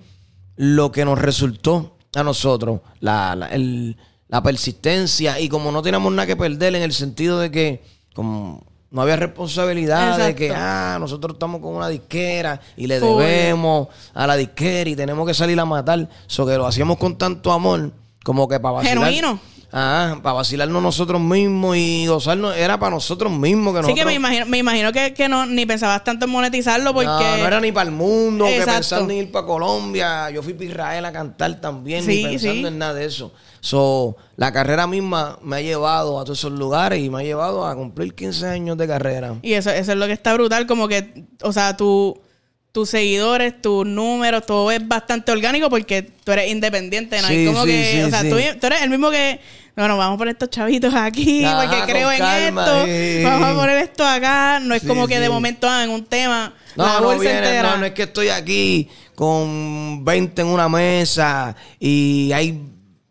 lo 0.56 0.90
que 0.92 1.04
nos 1.04 1.18
resultó 1.18 1.96
a 2.14 2.22
nosotros, 2.22 2.80
la, 3.00 3.34
la, 3.36 3.46
el- 3.48 3.96
la 4.28 4.42
persistencia 4.42 5.40
y 5.40 5.48
como 5.48 5.72
no 5.72 5.80
teníamos 5.80 6.12
nada 6.12 6.26
que 6.26 6.36
perder 6.36 6.74
en 6.74 6.82
el 6.82 6.92
sentido 6.92 7.38
de 7.38 7.50
que 7.50 7.82
como 8.14 8.62
no 8.90 9.02
había 9.02 9.16
responsabilidad 9.16 10.18
de 10.18 10.34
que 10.34 10.50
ah, 10.54 10.96
nosotros 10.98 11.34
estamos 11.34 11.60
con 11.60 11.74
una 11.74 11.88
disquera 11.88 12.60
y 12.76 12.86
le 12.86 13.00
debemos 13.00 13.88
a 14.14 14.26
la 14.26 14.36
disquera 14.36 14.88
y 14.88 14.96
tenemos 14.96 15.26
que 15.26 15.34
salir 15.34 15.58
a 15.60 15.64
matar, 15.64 16.08
eso 16.28 16.46
que 16.46 16.56
lo 16.56 16.66
hacíamos 16.66 16.96
con 16.96 17.18
tanto 17.18 17.52
amor 17.52 17.92
como 18.24 18.48
que 18.48 18.58
para 18.60 18.76
vacilar. 18.76 18.98
Genuino. 18.98 19.40
Ah, 19.70 20.18
para 20.22 20.32
vacilarnos 20.32 20.82
nosotros 20.82 21.20
mismos 21.20 21.76
y 21.76 22.06
gozarnos, 22.06 22.56
era 22.56 22.78
para 22.78 22.94
nosotros 22.94 23.30
mismos 23.30 23.74
que 23.74 23.80
Sí 23.82 23.88
que 23.88 24.00
nosotros... 24.00 24.06
me 24.06 24.14
imagino, 24.14 24.46
me 24.46 24.58
imagino 24.58 24.92
que, 24.94 25.12
que 25.12 25.28
no 25.28 25.44
ni 25.44 25.66
pensabas 25.66 26.02
tanto 26.04 26.24
en 26.24 26.30
monetizarlo 26.30 26.94
porque 26.94 27.06
No, 27.06 27.36
no 27.36 27.46
era 27.46 27.60
ni 27.60 27.70
para 27.70 27.90
el 27.90 27.94
mundo, 27.94 28.46
que 28.46 28.62
pensando 28.64 29.12
en 29.12 29.18
ir 29.18 29.30
para 29.30 29.46
Colombia. 29.46 30.30
Yo 30.30 30.42
fui 30.42 30.54
para 30.54 30.64
Israel 30.64 31.04
a 31.04 31.12
cantar 31.12 31.60
también, 31.60 32.02
Sí, 32.02 32.24
ni 32.24 32.30
pensando 32.30 32.54
sí. 32.54 32.66
en 32.66 32.78
nada 32.78 32.94
de 32.94 33.04
eso. 33.04 33.32
So, 33.60 34.16
la 34.36 34.52
carrera 34.52 34.86
misma 34.86 35.38
me 35.42 35.56
ha 35.56 35.60
llevado 35.60 36.20
a 36.20 36.24
todos 36.24 36.38
esos 36.38 36.52
lugares 36.52 37.00
y 37.00 37.10
me 37.10 37.20
ha 37.20 37.24
llevado 37.24 37.66
a 37.66 37.74
cumplir 37.74 38.14
15 38.14 38.46
años 38.46 38.78
de 38.78 38.86
carrera. 38.86 39.34
Y 39.42 39.54
eso, 39.54 39.70
eso 39.70 39.92
es 39.92 39.98
lo 39.98 40.06
que 40.06 40.12
está 40.12 40.34
brutal, 40.34 40.66
como 40.66 40.88
que, 40.88 41.24
o 41.42 41.52
sea, 41.52 41.76
tu, 41.76 42.20
tus 42.72 42.90
seguidores, 42.90 43.60
tus 43.60 43.86
números, 43.86 44.46
todo 44.46 44.70
es 44.70 44.86
bastante 44.86 45.32
orgánico 45.32 45.68
porque 45.70 46.02
tú 46.02 46.32
eres 46.32 46.50
independiente, 46.50 47.20
¿no? 47.20 47.28
Sí, 47.28 47.46
como 47.46 47.64
sí, 47.64 47.70
que, 47.70 47.92
sí, 47.92 48.02
o 48.02 48.10
sea, 48.10 48.22
tú, 48.22 48.36
tú 48.60 48.66
eres 48.66 48.82
el 48.82 48.90
mismo 48.90 49.10
que, 49.10 49.40
bueno, 49.74 49.96
vamos 49.96 50.14
a 50.14 50.18
poner 50.18 50.32
estos 50.32 50.50
chavitos 50.50 50.94
aquí 50.94 51.44
Ajá, 51.44 51.62
porque 51.62 51.92
creo 51.92 52.10
en 52.12 52.22
esto, 52.22 53.28
vamos 53.28 53.48
a 53.48 53.54
poner 53.54 53.78
esto 53.78 54.06
acá, 54.06 54.60
no 54.60 54.74
es 54.74 54.84
como 54.84 55.08
que 55.08 55.18
de 55.18 55.28
momento 55.28 55.68
ah, 55.68 55.82
en 55.82 55.90
un 55.90 56.04
tema, 56.04 56.54
No, 56.76 56.84
la 56.84 57.00
no 57.00 57.18
viene, 57.18 57.62
no, 57.62 57.78
no 57.78 57.86
es 57.86 57.92
que 57.92 58.04
estoy 58.04 58.28
aquí 58.28 58.88
con 59.14 60.04
20 60.04 60.42
en 60.42 60.48
una 60.48 60.68
mesa 60.68 61.56
y 61.80 62.30
hay 62.32 62.60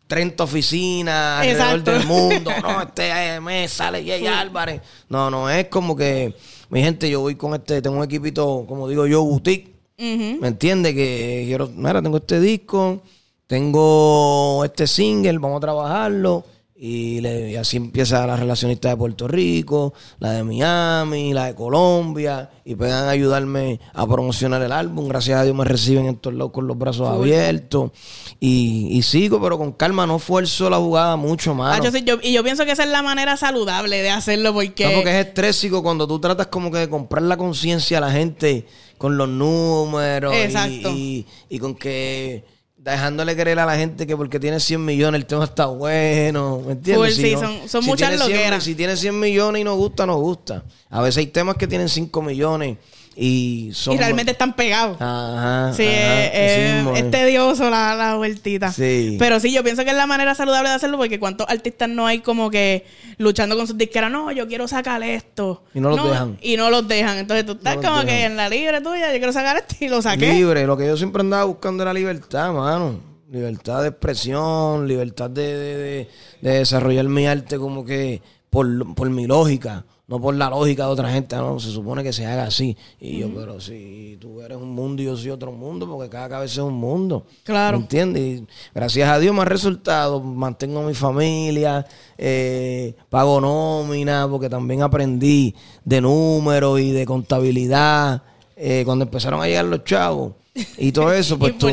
30 0.08 0.42
oficinas 0.42 1.40
alrededor 1.40 1.78
Exacto. 1.78 1.92
del 1.92 2.06
mundo. 2.06 2.50
No, 2.62 2.82
este 2.82 3.36
eh, 3.36 3.40
me 3.40 3.68
sale 3.68 4.04
Jay 4.04 4.26
Álvarez. 4.26 4.80
No, 5.08 5.30
no, 5.30 5.48
es 5.48 5.68
como 5.68 5.94
que, 5.94 6.34
mi 6.70 6.82
gente, 6.82 7.08
yo 7.08 7.20
voy 7.20 7.36
con 7.36 7.54
este, 7.54 7.80
tengo 7.80 7.98
un 7.98 8.04
equipito, 8.04 8.64
como 8.66 8.88
digo 8.88 9.06
yo, 9.06 9.22
boutique. 9.22 9.76
¿Me 9.98 10.46
entiendes? 10.48 10.94
Que 10.94 11.44
quiero, 11.46 11.68
mira, 11.74 12.00
tengo 12.00 12.18
este 12.18 12.40
disco, 12.40 13.02
tengo 13.48 14.64
este 14.64 14.86
single, 14.86 15.38
vamos 15.38 15.58
a 15.58 15.60
trabajarlo. 15.60 16.44
Y, 16.80 17.20
le- 17.20 17.50
y 17.50 17.56
así 17.56 17.76
empieza 17.76 18.24
la 18.24 18.36
relacionista 18.36 18.88
de 18.88 18.96
Puerto 18.96 19.26
Rico, 19.26 19.94
la 20.20 20.30
de 20.30 20.44
Miami, 20.44 21.32
la 21.34 21.46
de 21.46 21.54
Colombia, 21.56 22.50
y 22.64 22.76
puedan 22.76 23.08
ayudarme 23.08 23.80
a 23.92 24.06
promocionar 24.06 24.62
el 24.62 24.70
álbum. 24.70 25.08
Gracias 25.08 25.40
a 25.40 25.42
Dios 25.42 25.56
me 25.56 25.64
reciben 25.64 26.06
en 26.06 26.16
todos 26.18 26.36
lados 26.36 26.52
con 26.52 26.68
los 26.68 26.78
brazos 26.78 27.08
abiertos. 27.08 27.90
Y, 28.38 28.90
y 28.92 29.02
sigo, 29.02 29.42
pero 29.42 29.58
con 29.58 29.72
calma, 29.72 30.06
no 30.06 30.20
fuerzo 30.20 30.70
la 30.70 30.76
jugada 30.76 31.16
mucho 31.16 31.52
más. 31.52 31.80
Ah, 31.80 31.90
yo 31.90 31.98
yo- 31.98 32.20
y 32.22 32.32
yo 32.32 32.44
pienso 32.44 32.64
que 32.64 32.70
esa 32.70 32.84
es 32.84 32.90
la 32.90 33.02
manera 33.02 33.36
saludable 33.36 34.00
de 34.00 34.10
hacerlo 34.10 34.54
porque... 34.54 34.84
No, 34.86 34.92
porque 34.92 35.18
es 35.20 35.26
estrésico 35.26 35.82
cuando 35.82 36.06
tú 36.06 36.20
tratas 36.20 36.46
como 36.46 36.70
que 36.70 36.78
de 36.78 36.88
comprar 36.88 37.22
la 37.24 37.36
conciencia 37.36 37.98
a 37.98 38.02
la 38.02 38.12
gente 38.12 38.66
con 38.98 39.16
los 39.16 39.28
números 39.28 40.32
Exacto. 40.32 40.90
Y, 40.90 41.26
y 41.48 41.58
con 41.58 41.74
que 41.74 42.44
dejándole 42.78 43.34
creer 43.36 43.58
a 43.58 43.66
la 43.66 43.76
gente 43.76 44.06
que 44.06 44.16
porque 44.16 44.38
tiene 44.40 44.60
100 44.60 44.84
millones 44.84 45.20
el 45.20 45.26
tema 45.26 45.44
está 45.44 45.66
bueno, 45.66 46.62
¿me 46.64 46.72
entiendes? 46.72 47.14
Full, 47.16 47.22
sí, 47.24 47.32
son- 47.32 47.68
son 47.68 47.84
muchas 47.84 48.10
tiene 48.10 48.24
100 48.24 48.36
loqueras. 48.36 48.64
Si 48.64 48.74
tiene 48.74 48.96
100 48.96 49.18
millones 49.18 49.60
y 49.60 49.64
no 49.64 49.74
gusta, 49.76 50.06
no 50.06 50.16
gusta. 50.16 50.64
A 50.88 51.02
veces 51.02 51.18
hay 51.18 51.26
temas 51.26 51.56
que 51.56 51.66
tienen 51.66 51.88
5 51.88 52.22
millones 52.22 52.78
y 53.20 53.70
son... 53.74 53.94
y 53.94 53.98
realmente 53.98 54.30
están 54.32 54.54
pegados. 54.54 54.96
Ajá, 55.00 55.72
Sí, 55.74 55.82
ajá, 55.84 56.24
es, 56.26 56.84
así 56.92 56.98
es- 57.00 57.10
tedioso 57.10 57.68
la, 57.68 57.96
la 57.96 58.14
vueltita. 58.14 58.70
Sí. 58.70 59.16
Pero 59.18 59.40
sí, 59.40 59.52
yo 59.52 59.64
pienso 59.64 59.82
que 59.84 59.90
es 59.90 59.96
la 59.96 60.06
manera 60.06 60.36
saludable 60.36 60.68
de 60.68 60.76
hacerlo 60.76 60.98
porque 60.98 61.18
cuántos 61.18 61.48
artistas 61.48 61.88
no 61.88 62.06
hay 62.06 62.20
como 62.20 62.48
que 62.50 62.86
luchando 63.16 63.56
con 63.56 63.66
sus 63.66 63.76
disqueras, 63.76 64.10
no, 64.12 64.30
yo 64.30 64.46
quiero 64.46 64.68
sacar 64.68 65.02
esto. 65.02 65.64
Y 65.74 65.80
no 65.80 65.90
los 65.90 66.08
dejan. 66.08 66.38
Y 66.40 66.56
no 66.56 66.70
los 66.70 66.86
dejan. 66.86 67.18
Entonces 67.18 67.44
tú 67.44 67.52
estás 67.52 67.76
como 67.78 68.02
que 68.04 68.24
en 68.24 68.36
la 68.36 68.48
libre 68.48 68.80
tuya, 68.80 69.06
yo 69.12 69.18
quiero 69.18 69.32
sacar 69.32 69.56
esto 69.56 69.74
y 69.80 69.88
lo 69.88 70.00
saqué. 70.00 70.32
Libre, 70.34 70.64
lo 70.66 70.76
que 70.76 70.86
yo 70.86 70.96
siempre 70.96 71.20
andaba 71.20 71.42
buscando 71.44 71.82
era 71.82 71.92
libertad, 71.92 72.52
mano. 72.52 73.00
Libertad 73.30 73.82
de 73.82 73.88
expresión, 73.88 74.86
libertad 74.88 75.28
de, 75.28 75.42
de- 75.56 75.76
de- 75.76 76.08
de 76.40 76.50
desarrollar 76.60 77.04
mi 77.06 77.26
arte 77.26 77.58
como 77.58 77.84
que 77.84 78.22
por, 78.48 78.94
por 78.94 79.10
mi 79.10 79.26
lógica, 79.26 79.84
no 80.08 80.20
por 80.20 80.34
la 80.34 80.48
lógica 80.50 80.84
de 80.86 80.90
otra 80.90 81.12
gente. 81.12 81.36
No, 81.36 81.60
se 81.60 81.70
supone 81.70 82.02
que 82.02 82.12
se 82.12 82.24
haga 82.26 82.44
así. 82.44 82.76
Y 82.98 83.18
yo, 83.18 83.28
pero 83.34 83.60
si 83.60 84.16
tú 84.20 84.40
eres 84.40 84.56
un 84.56 84.70
mundo 84.70 85.02
y 85.02 85.04
yo 85.04 85.16
soy 85.16 85.28
otro 85.30 85.52
mundo, 85.52 85.86
porque 85.86 86.08
cada 86.08 86.28
cabeza 86.30 86.54
es 86.62 86.66
un 86.66 86.74
mundo. 86.74 87.26
Claro. 87.44 87.76
¿Me 87.78 87.82
entiendes? 87.84 88.22
Y 88.40 88.46
gracias 88.74 89.08
a 89.08 89.18
Dios 89.18 89.34
me 89.34 89.42
ha 89.42 89.44
resultado. 89.44 90.20
Mantengo 90.20 90.80
a 90.80 90.86
mi 90.86 90.94
familia, 90.94 91.86
eh, 92.16 92.94
pago 93.10 93.40
nómina, 93.40 94.26
porque 94.28 94.48
también 94.48 94.82
aprendí 94.82 95.54
de 95.84 96.00
números 96.00 96.80
y 96.80 96.90
de 96.90 97.04
contabilidad. 97.06 98.22
eh, 98.60 98.82
cuando 98.84 99.04
empezaron 99.04 99.40
a 99.40 99.46
llegar 99.46 99.66
los 99.66 99.84
chavos 99.84 100.32
y 100.78 100.90
todo 100.90 101.12
eso, 101.12 101.38
pues 101.38 101.56
tu- 101.58 101.68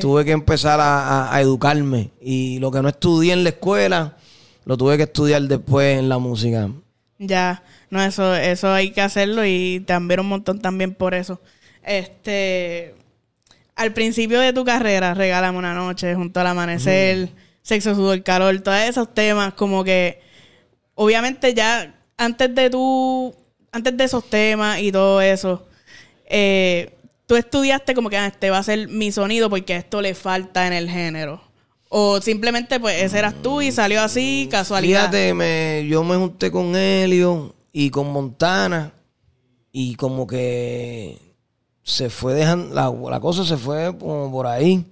tuve 0.00 0.24
que 0.24 0.30
empezar 0.30 0.78
a, 0.80 1.24
a- 1.30 1.34
a 1.34 1.40
educarme. 1.40 2.10
Y 2.20 2.58
lo 2.60 2.70
que 2.70 2.80
no 2.82 2.88
estudié 2.88 3.32
en 3.32 3.42
la 3.42 3.48
escuela, 3.50 4.16
lo 4.64 4.76
tuve 4.76 4.96
que 4.96 5.02
estudiar 5.04 5.42
después 5.42 5.98
en 5.98 6.08
la 6.08 6.18
música. 6.18 6.70
Ya, 7.22 7.62
no, 7.90 8.02
eso, 8.02 8.34
eso 8.34 8.72
hay 8.72 8.92
que 8.92 9.02
hacerlo 9.02 9.44
y 9.44 9.80
te 9.86 9.92
admiro 9.92 10.22
un 10.22 10.28
montón 10.30 10.58
también 10.60 10.94
por 10.94 11.14
eso. 11.14 11.38
Este, 11.82 12.94
al 13.76 13.92
principio 13.92 14.40
de 14.40 14.54
tu 14.54 14.64
carrera, 14.64 15.12
Regálame 15.12 15.58
una 15.58 15.74
noche, 15.74 16.14
Junto 16.14 16.40
al 16.40 16.46
amanecer, 16.46 17.28
Sexo, 17.62 17.94
sudor, 17.94 18.22
calor, 18.22 18.58
todos 18.62 18.78
esos 18.80 19.12
temas, 19.12 19.52
como 19.52 19.84
que 19.84 20.22
obviamente 20.94 21.52
ya 21.52 21.94
antes 22.16 22.54
de 22.54 22.70
tu, 22.70 23.34
antes 23.70 23.96
de 23.96 24.04
esos 24.04 24.28
temas 24.30 24.80
y 24.80 24.90
todo 24.90 25.20
eso, 25.20 25.68
eh, 26.26 26.94
tú 27.26 27.36
estudiaste 27.36 27.94
como 27.94 28.08
que 28.08 28.16
ah, 28.16 28.28
este 28.28 28.50
va 28.50 28.58
a 28.58 28.62
ser 28.62 28.88
mi 28.88 29.12
sonido 29.12 29.50
porque 29.50 29.76
esto 29.76 30.00
le 30.00 30.14
falta 30.14 30.66
en 30.66 30.72
el 30.72 30.88
género. 30.88 31.49
O 31.92 32.20
simplemente, 32.20 32.78
pues, 32.78 33.02
ese 33.02 33.18
eras 33.18 33.34
tú 33.42 33.60
y 33.60 33.72
salió 33.72 34.00
así, 34.00 34.46
casualidad. 34.48 35.00
Fíjate, 35.10 35.34
me, 35.34 35.84
yo 35.88 36.04
me 36.04 36.14
junté 36.16 36.50
con 36.52 36.76
Helio 36.76 37.52
y 37.72 37.90
con 37.90 38.12
Montana 38.12 38.92
y 39.72 39.96
como 39.96 40.24
que 40.26 41.18
se 41.82 42.08
fue 42.08 42.34
dejando, 42.34 42.72
la, 42.74 42.92
la 43.10 43.18
cosa 43.18 43.44
se 43.44 43.56
fue 43.56 43.96
como 43.98 44.30
por 44.30 44.46
ahí. 44.46 44.84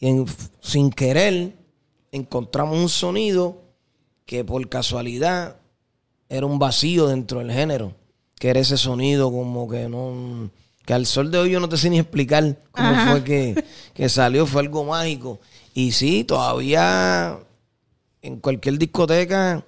Y 0.00 0.08
en- 0.08 0.26
sin 0.60 0.90
querer 0.90 1.52
encontramos 2.10 2.76
un 2.76 2.88
sonido 2.88 3.62
que 4.24 4.44
por 4.44 4.68
casualidad 4.68 5.56
era 6.28 6.44
un 6.44 6.58
vacío 6.58 7.06
dentro 7.06 7.38
del 7.38 7.52
género. 7.52 7.94
Que 8.38 8.48
era 8.50 8.58
ese 8.60 8.76
sonido 8.76 9.30
como 9.30 9.68
que 9.68 9.88
no... 9.88 10.50
Que 10.84 10.92
al 10.94 11.06
sol 11.06 11.30
de 11.30 11.38
hoy 11.38 11.50
yo 11.50 11.58
no 11.60 11.68
te 11.68 11.76
sé 11.76 11.88
ni 11.90 11.98
explicar 11.98 12.58
cómo 12.70 12.88
Ajá. 12.88 13.10
fue 13.12 13.24
que, 13.24 13.64
que 13.94 14.08
salió. 14.08 14.46
Fue 14.46 14.60
algo 14.62 14.84
mágico. 14.84 15.40
Y 15.78 15.92
sí, 15.92 16.24
todavía 16.24 17.38
en 18.22 18.40
cualquier 18.40 18.78
discoteca, 18.78 19.62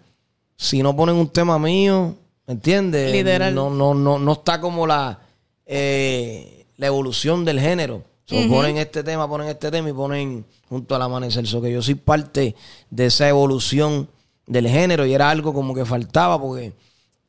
si 0.56 0.82
no 0.82 0.96
ponen 0.96 1.16
un 1.16 1.28
tema 1.28 1.58
mío, 1.58 2.14
¿me 2.46 2.54
entiendes? 2.54 3.12
Literal. 3.12 3.54
No, 3.54 3.68
no, 3.68 3.92
no, 3.92 4.18
no 4.18 4.32
está 4.32 4.58
como 4.58 4.86
la, 4.86 5.18
eh, 5.66 6.64
la 6.78 6.86
evolución 6.86 7.44
del 7.44 7.60
género. 7.60 8.02
So, 8.24 8.36
Ponen 8.48 8.78
este 8.78 9.02
tema, 9.04 9.28
ponen 9.28 9.48
este 9.48 9.70
tema 9.70 9.90
y 9.90 9.92
ponen 9.92 10.46
junto 10.70 10.94
al 10.94 11.02
amanecer. 11.02 11.46
So, 11.46 11.60
que 11.60 11.70
yo 11.72 11.82
soy 11.82 11.94
parte 11.94 12.54
de 12.88 13.06
esa 13.06 13.28
evolución 13.28 14.08
del 14.46 14.66
género 14.66 15.04
y 15.04 15.12
era 15.12 15.28
algo 15.28 15.52
como 15.52 15.74
que 15.74 15.84
faltaba 15.84 16.40
porque 16.40 16.72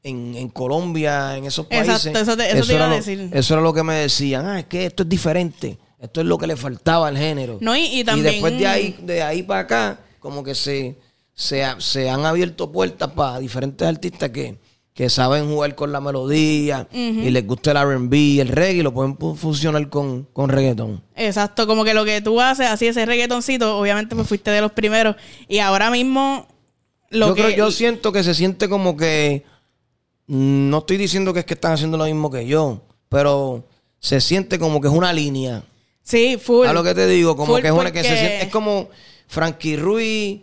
en, 0.03 0.35
en 0.35 0.47
Colombia, 0.49 1.35
en 1.35 1.43
esos 1.45 1.65
Exacto, 1.69 2.11
países, 2.13 2.15
eso 2.21 2.37
te- 2.37 2.51
eso 2.57 2.65
te 2.67 2.73
iba 2.73 2.75
era 2.75 2.85
a 2.85 2.89
lo- 2.91 2.95
decir. 2.95 3.29
eso 3.33 3.53
era 3.53 3.61
lo 3.61 3.73
que 3.73 3.83
me 3.83 3.95
decían. 3.95 4.45
Ah, 4.45 4.59
es 4.59 4.65
que 4.67 4.85
esto 4.85 5.03
es 5.03 5.09
diferente. 5.09 5.77
Esto 5.99 6.21
es 6.21 6.27
lo 6.27 6.37
que 6.37 6.47
le 6.47 6.55
faltaba 6.55 7.07
al 7.07 7.17
género. 7.17 7.57
No, 7.61 7.75
y- 7.75 7.99
y 7.99 8.03
también- 8.03 8.33
después 8.33 8.57
de 8.57 8.67
ahí, 8.67 8.95
de 9.01 9.21
ahí 9.21 9.43
para 9.43 9.59
acá, 9.61 9.99
como 10.19 10.43
que 10.43 10.55
se, 10.55 10.97
se, 11.33 11.63
se 11.79 12.09
han 12.09 12.25
abierto 12.25 12.71
puertas 12.71 13.11
para 13.11 13.39
diferentes 13.39 13.87
artistas 13.87 14.29
que, 14.29 14.57
que 14.93 15.09
saben 15.09 15.49
jugar 15.49 15.75
con 15.75 15.91
la 15.91 16.01
melodía 16.01 16.87
y 16.91 17.29
les 17.29 17.45
gusta 17.47 17.71
el 17.71 17.77
RB, 17.77 18.39
el 18.41 18.47
reggae, 18.49 18.79
y 18.79 18.83
lo 18.83 18.93
pueden 18.93 19.17
fu- 19.17 19.35
fusionar 19.35 19.89
con, 19.89 20.23
con 20.33 20.49
reggaetón. 20.49 21.01
Exacto, 21.15 21.67
como 21.67 21.83
que 21.85 21.93
lo 21.93 22.03
que 22.05 22.21
tú 22.21 22.39
haces, 22.41 22.67
así 22.67 22.87
ese 22.87 23.05
reggaetoncito, 23.05 23.77
obviamente 23.77 24.15
pues 24.15 24.27
fuiste 24.27 24.51
de 24.51 24.61
los 24.61 24.71
primeros. 24.71 25.15
Y 25.47 25.59
ahora 25.59 25.89
mismo, 25.91 26.47
lo 27.09 27.27
yo, 27.29 27.35
que... 27.35 27.43
creo, 27.43 27.57
yo 27.57 27.71
siento 27.71 28.11
que 28.11 28.23
se 28.23 28.33
siente 28.33 28.67
como 28.69 28.95
que. 28.97 29.43
mm, 30.27 30.69
No 30.69 30.79
estoy 30.79 30.97
diciendo 30.97 31.33
que 31.33 31.39
es 31.39 31.45
que 31.45 31.53
están 31.55 31.73
haciendo 31.73 31.97
lo 31.97 32.05
mismo 32.05 32.29
que 32.29 32.45
yo, 32.45 32.81
pero 33.09 33.65
se 33.99 34.19
siente 34.21 34.59
como 34.59 34.79
que 34.81 34.87
es 34.89 34.93
una 34.93 35.11
línea. 35.13 35.63
Sí, 36.03 36.37
full. 36.41 36.65
A 36.67 36.73
lo 36.73 36.83
que 36.83 36.93
te 36.95 37.07
digo, 37.07 37.35
como 37.35 37.53
Full 37.53 37.61
que 37.61 37.67
es 37.67 37.73
una 37.73 37.91
que 37.91 38.03
se 38.03 38.17
siente, 38.17 38.41
es 38.43 38.49
como 38.49 38.89
Frankie 39.27 39.75
Ruiz, 39.77 40.41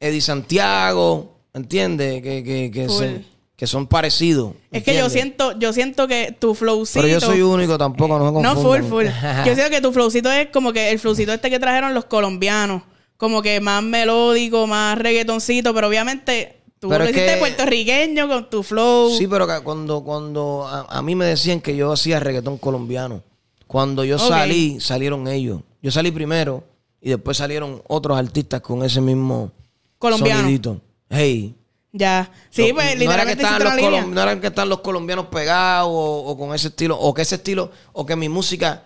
Eddie 0.00 0.20
Santiago, 0.20 1.34
¿entiendes? 1.52 2.22
Que, 2.22 2.42
que, 2.42 2.70
que, 2.72 2.86
Full. 2.88 2.98
se- 2.98 3.24
que 3.56 3.66
son 3.66 3.86
parecidos. 3.86 4.54
Es 4.72 4.82
que 4.82 4.96
yo 4.96 5.08
siento, 5.10 5.56
yo 5.58 5.72
siento 5.72 6.08
que 6.08 6.34
tu 6.38 6.54
flowcito... 6.54 7.00
Pero 7.02 7.12
yo 7.12 7.20
soy 7.20 7.40
único 7.42 7.78
tampoco, 7.78 8.18
no 8.18 8.32
me 8.32 8.42
No, 8.42 8.54
confundan. 8.54 8.82
full, 8.84 8.90
full. 8.90 9.06
Yo 9.46 9.54
siento 9.54 9.70
que 9.70 9.80
tu 9.80 9.92
flowcito 9.92 10.30
es 10.32 10.48
como 10.48 10.72
que 10.72 10.90
el 10.90 10.98
flowcito 10.98 11.32
este 11.32 11.50
que 11.50 11.58
trajeron 11.60 11.94
los 11.94 12.06
colombianos. 12.06 12.82
Como 13.16 13.42
que 13.42 13.60
más 13.60 13.82
melódico, 13.82 14.66
más 14.66 14.98
reggaetoncito, 14.98 15.72
pero 15.72 15.86
obviamente 15.86 16.62
tú 16.80 16.88
Pero 16.88 17.04
lo 17.04 17.10
hiciste 17.10 17.34
que- 17.34 17.38
puertorriqueño 17.38 18.26
con 18.28 18.50
tu 18.50 18.62
flow. 18.64 19.16
Sí, 19.16 19.28
pero 19.28 19.46
cuando, 19.62 20.02
cuando 20.02 20.66
a, 20.66 20.86
a 20.98 21.02
mí 21.02 21.14
me 21.14 21.24
decían 21.26 21.60
que 21.60 21.76
yo 21.76 21.92
hacía 21.92 22.18
reggaetón 22.18 22.58
colombiano, 22.58 23.22
cuando 23.66 24.04
yo 24.04 24.18
salí, 24.18 24.80
salieron 24.80 25.26
ellos. 25.28 25.60
Yo 25.82 25.90
salí 25.90 26.10
primero 26.10 26.64
y 27.00 27.10
después 27.10 27.36
salieron 27.36 27.82
otros 27.88 28.18
artistas 28.18 28.60
con 28.60 28.82
ese 28.84 29.00
mismo 29.00 29.50
Colombiano. 29.98 30.40
sonidito. 30.42 30.80
Hey. 31.10 31.54
Ya. 31.92 32.30
Sí, 32.50 32.68
No- 32.68 32.74
pues 32.74 32.86
no 32.96 33.12
era 33.12 33.24
que 33.24 33.34
literalmente 33.36 33.42
estaban 33.42 33.90
los 33.92 34.08
no 34.08 34.22
eran 34.22 34.40
que 34.40 34.46
están 34.48 34.68
los 34.68 34.80
colombianos 34.80 35.26
pegados 35.26 35.88
o, 35.92 36.24
o 36.30 36.36
con 36.38 36.54
ese 36.54 36.68
estilo, 36.68 36.98
o 36.98 37.14
que 37.14 37.22
ese 37.22 37.36
estilo, 37.36 37.70
o 37.92 38.04
que 38.04 38.16
mi 38.16 38.28
música, 38.28 38.82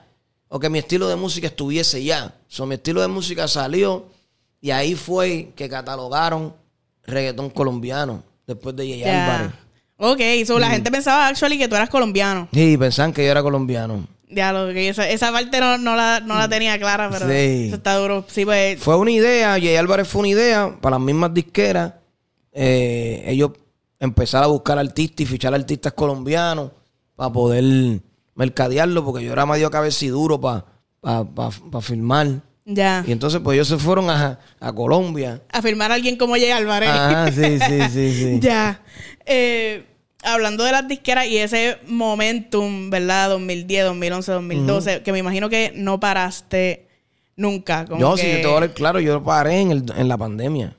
o 0.49 0.59
que 0.61 0.69
mi 0.69 0.79
estilo 0.79 1.09
de 1.09 1.17
música 1.17 1.47
estuviese 1.47 2.03
ya. 2.05 2.35
So, 2.49 2.67
mi 2.67 2.75
estilo 2.75 3.01
de 3.01 3.09
música 3.09 3.49
salió 3.49 4.07
y 4.61 4.71
ahí 4.73 4.95
fue 4.95 5.53
que 5.57 5.69
catalogaron 5.69 6.53
reggaetón 7.05 7.49
colombiano 7.51 8.23
después 8.47 8.75
de 8.77 8.87
Yeye 8.87 9.09
Álvarez. 9.11 9.53
Ok, 9.97 10.21
so 10.47 10.57
Mm. 10.57 10.61
la 10.61 10.71
gente 10.71 10.91
pensaba 10.91 11.29
actually 11.29 11.59
que 11.59 11.67
tú 11.69 11.75
eras 11.77 11.89
colombiano. 11.89 12.49
Sí, 12.53 12.77
pensaban 12.77 13.13
que 13.13 13.25
yo 13.25 13.31
era 13.31 13.43
colombiano. 13.43 14.07
Ya, 14.31 14.53
lo 14.53 14.73
que 14.73 14.89
esa, 14.91 15.09
esa 15.09 15.33
parte 15.33 15.59
no, 15.61 15.79
no, 15.79 15.97
la, 15.97 16.21
no 16.21 16.37
la 16.37 16.49
tenía 16.49 16.79
clara, 16.79 17.09
pero 17.11 17.27
Sí. 17.27 17.67
eso 17.69 17.77
está 17.77 17.95
duro. 17.97 18.25
Sí, 18.29 18.45
pues. 18.45 18.79
Fue 18.79 18.97
una 18.97 19.11
idea, 19.11 19.53
Jay 19.53 19.77
Álvarez 19.77 20.07
fue 20.07 20.21
una 20.21 20.29
idea 20.29 20.77
para 20.81 20.97
las 20.97 21.05
mismas 21.05 21.33
disqueras. 21.33 21.95
eh, 22.53 23.23
ellos 23.27 23.53
empezar 24.01 24.45
a 24.45 24.47
buscar 24.49 24.79
artistas 24.79 25.21
y 25.21 25.27
fichar 25.27 25.55
artistas 25.55 25.93
colombianos 25.93 26.71
para 27.17 27.33
poder 27.33 28.01
mercadearlo, 28.35 29.05
porque 29.05 29.25
yo 29.25 29.33
era 29.33 29.45
medio 29.47 29.71
cabeciduro 29.71 30.41
para 30.41 30.65
pa, 31.01 31.25
pa, 31.25 31.51
pa 31.71 31.81
filmar. 31.81 32.29
Ya. 32.65 33.03
Y 33.07 33.13
entonces, 33.13 33.41
pues 33.43 33.55
ellos 33.57 33.67
se 33.69 33.79
fueron 33.79 34.11
a, 34.11 34.39
a 34.61 34.73
Colombia. 34.73 35.41
A 35.51 35.63
firmar 35.63 35.91
a 35.91 35.95
alguien 35.95 36.17
como 36.17 36.35
Jay 36.35 36.51
Álvarez. 36.51 36.91
Ah, 36.93 37.31
sí, 37.35 37.59
sí, 37.59 37.81
sí, 37.91 38.13
sí. 38.15 38.39
ya. 38.43 38.83
Eh, 39.25 39.85
hablando 40.23 40.65
de 40.65 40.73
las 40.73 40.87
disqueras 40.89 41.27
y 41.27 41.39
ese 41.39 41.79
momentum, 41.87 42.91
¿verdad? 42.91 43.31
2010, 43.31 43.85
2011, 43.87 44.33
2012, 44.33 45.03
que 45.03 45.13
me 45.13 45.19
imagino 45.19 45.49
que 45.49 45.73
no 45.75 46.01
paraste 46.01 46.87
nunca. 47.37 47.85
Como 47.87 48.01
Yo, 48.01 48.15
que... 48.17 48.23
sí, 48.23 48.29
te 48.41 48.43
voy 48.47 48.53
a 48.53 48.55
hablar 48.57 48.75
claro, 48.75 49.01
yo 49.01 49.23
paré 49.23 49.61
en, 49.61 49.71
el- 49.71 49.93
en 49.97 50.09
la 50.09 50.17
pandemia. 50.17 50.77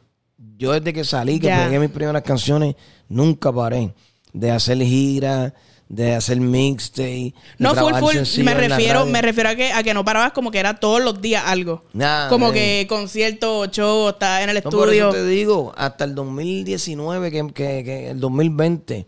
Yo 0.58 0.74
desde 0.74 0.91
que 0.93 1.03
salí, 1.05 1.39
que 1.39 1.48
Ya. 1.48 1.65
pegué 1.65 1.79
mis 1.79 1.89
primeras 1.89 2.22
canciones, 2.24 2.75
nunca 3.08 3.51
paré. 3.51 3.93
De 4.34 4.51
hacer 4.51 4.77
giras, 4.79 5.53
de 5.88 6.13
hacer 6.15 6.39
mixtape. 6.39 7.34
No, 7.58 7.74
full, 7.74 7.93
full. 7.96 8.43
Me 8.43 8.53
refiero, 8.53 9.05
me 9.05 9.22
refiero 9.22 9.50
a 9.50 9.55
que, 9.55 9.72
a 9.72 9.81
que 9.84 9.93
no 9.93 10.03
parabas 10.05 10.34
como 10.34 10.51
que 10.51 10.60
era 10.60 10.75
todos 10.79 11.01
los 11.01 11.19
días 11.22 11.43
algo. 11.48 11.84
Nah, 11.93 12.27
como 12.29 12.48
man. 12.48 12.53
que 12.53 12.86
concierto, 12.89 13.65
show, 13.67 14.10
estás 14.10 14.43
en 14.43 14.50
el 14.50 14.62
No, 14.63 14.69
por 14.69 14.89
estudio. 14.89 15.10
eso 15.10 15.17
te 15.17 15.25
digo, 15.25 15.74
hasta 15.77 16.03
el 16.03 16.13
2019, 16.13 17.31
que, 17.31 17.48
que- 17.53 17.84
que 17.84 18.10
el 18.12 18.19
2020, 18.19 19.08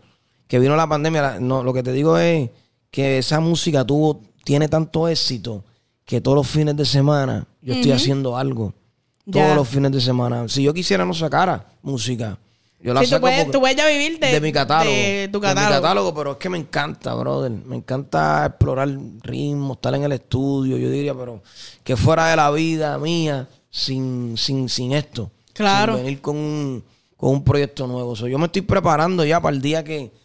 que 0.52 0.58
vino 0.58 0.76
la 0.76 0.86
pandemia, 0.86 1.38
no, 1.40 1.62
lo 1.62 1.72
que 1.72 1.82
te 1.82 1.92
digo 1.92 2.18
es 2.18 2.50
que 2.90 3.16
esa 3.16 3.40
música 3.40 3.86
tuvo, 3.86 4.20
tiene 4.44 4.68
tanto 4.68 5.08
éxito 5.08 5.64
que 6.04 6.20
todos 6.20 6.36
los 6.36 6.46
fines 6.46 6.76
de 6.76 6.84
semana 6.84 7.46
yo 7.62 7.72
estoy 7.72 7.92
haciendo 7.92 8.36
algo. 8.36 8.74
Ya. 9.24 9.44
Todos 9.44 9.56
los 9.56 9.66
fines 9.66 9.92
de 9.92 10.00
semana. 10.02 10.46
Si 10.50 10.62
yo 10.62 10.74
quisiera 10.74 11.06
no 11.06 11.14
sacara 11.14 11.68
música, 11.80 12.36
yo 12.82 12.92
la 12.92 13.00
Sí, 13.00 13.06
tú 13.06 13.10
saco 13.12 13.20
puedes, 13.22 13.38
porque- 13.38 13.52
tú 13.52 13.60
puedes 13.60 13.76
ya 13.78 13.86
vivir 13.86 14.18
de, 14.18 14.26
de 14.26 14.40
mi 14.42 14.52
catálogo. 14.52 14.94
de 14.94 15.30
tu 15.32 15.40
De 15.40 15.46
catálogo. 15.46 15.70
mi 15.70 15.74
catálogo, 15.80 16.14
pero 16.14 16.32
es 16.32 16.36
que 16.36 16.50
me 16.50 16.58
encanta, 16.58 17.14
brother. 17.14 17.50
Me 17.50 17.76
encanta 17.76 18.44
explorar 18.44 18.90
ritmos, 19.22 19.78
estar 19.78 19.94
en 19.94 20.02
el 20.02 20.12
estudio. 20.12 20.76
Yo 20.76 20.90
diría, 20.90 21.14
pero 21.14 21.42
que 21.82 21.96
fuera 21.96 22.26
de 22.26 22.36
la 22.36 22.50
vida 22.50 22.98
mía 22.98 23.48
sin, 23.70 24.36
sin, 24.36 24.68
sin 24.68 24.92
esto. 24.92 25.30
Claro. 25.54 25.94
Sin 25.94 26.04
venir 26.04 26.20
con 26.20 26.36
un, 26.36 26.84
con 27.16 27.30
un 27.30 27.42
proyecto 27.42 27.86
nuevo. 27.86 28.14
So, 28.14 28.28
yo 28.28 28.36
me 28.38 28.44
estoy 28.46 28.60
preparando 28.60 29.24
ya 29.24 29.40
para 29.40 29.56
el 29.56 29.62
día 29.62 29.82
que 29.82 30.20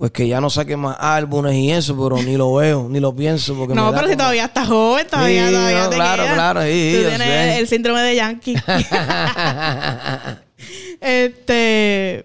pues 0.00 0.12
que 0.12 0.26
ya 0.26 0.40
no 0.40 0.48
saque 0.48 0.78
más 0.78 0.96
álbumes 0.98 1.54
y 1.54 1.70
eso, 1.70 1.94
pero 1.94 2.22
ni 2.22 2.38
lo 2.38 2.54
veo, 2.54 2.88
ni 2.88 3.00
lo 3.00 3.14
pienso. 3.14 3.54
Porque 3.54 3.74
No, 3.74 3.86
me 3.86 3.92
da 3.92 3.98
pero 3.98 4.10
si 4.10 4.16
todavía 4.16 4.44
estás 4.46 4.66
joven, 4.66 5.06
todavía, 5.06 5.46
Sí, 5.46 5.52
todavía 5.52 5.82
no, 5.84 5.90
te 5.90 5.96
claro, 5.96 6.22
queda. 6.22 6.34
claro, 6.34 6.62
sí, 6.62 6.92
Tú 6.94 7.08
tienes 7.08 7.18
sé. 7.28 7.58
el 7.58 7.68
síndrome 7.68 8.00
de 8.00 8.16
Yankee. 8.16 8.54
este, 11.02 12.24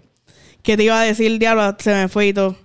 ¿qué 0.64 0.78
te 0.78 0.84
iba 0.84 1.00
a 1.00 1.04
decir, 1.04 1.38
diablo? 1.38 1.76
Se 1.80 1.94
me 1.94 2.08
fue 2.08 2.28
y 2.28 2.34
todo. 2.34 2.56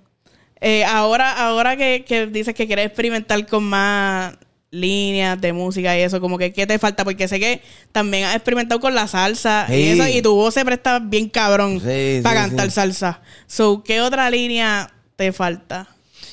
Eh, 0.60 0.84
ahora, 0.84 1.32
ahora 1.32 1.76
que, 1.76 2.04
que 2.06 2.26
dices 2.26 2.54
que 2.54 2.66
quieres 2.66 2.86
experimentar 2.86 3.44
con 3.46 3.64
más 3.64 4.34
líneas 4.70 5.40
de 5.40 5.52
música 5.52 5.98
y 5.98 6.02
eso, 6.02 6.20
como 6.20 6.38
que 6.38 6.52
¿qué 6.52 6.64
te 6.68 6.78
falta? 6.78 7.02
Porque 7.02 7.26
sé 7.26 7.40
que 7.40 7.60
también 7.90 8.26
has 8.26 8.36
experimentado 8.36 8.80
con 8.80 8.94
la 8.94 9.08
salsa 9.08 9.66
y 9.68 9.88
eso, 9.88 10.06
y 10.06 10.22
tu 10.22 10.36
voz 10.36 10.54
se 10.54 10.64
presta 10.64 11.00
bien 11.00 11.28
cabrón 11.28 11.80
Sí, 11.80 12.20
para 12.22 12.44
sí, 12.44 12.50
cantar 12.50 12.70
salsa. 12.70 13.20
So, 13.48 13.82
¿qué 13.82 14.00
otra 14.00 14.30
línea 14.30 14.92
te 15.20 15.32
falta? 15.32 15.86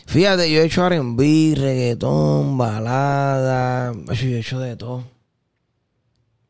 Fíjate, 0.06 0.50
yo 0.50 0.62
he 0.62 0.66
hecho 0.66 0.86
R&B, 0.86 1.56
reggaetón, 1.58 2.58
balada. 2.58 3.92
Yo 3.94 4.28
he 4.30 4.40
hecho 4.40 4.60
de 4.60 4.78
todo. 4.78 5.04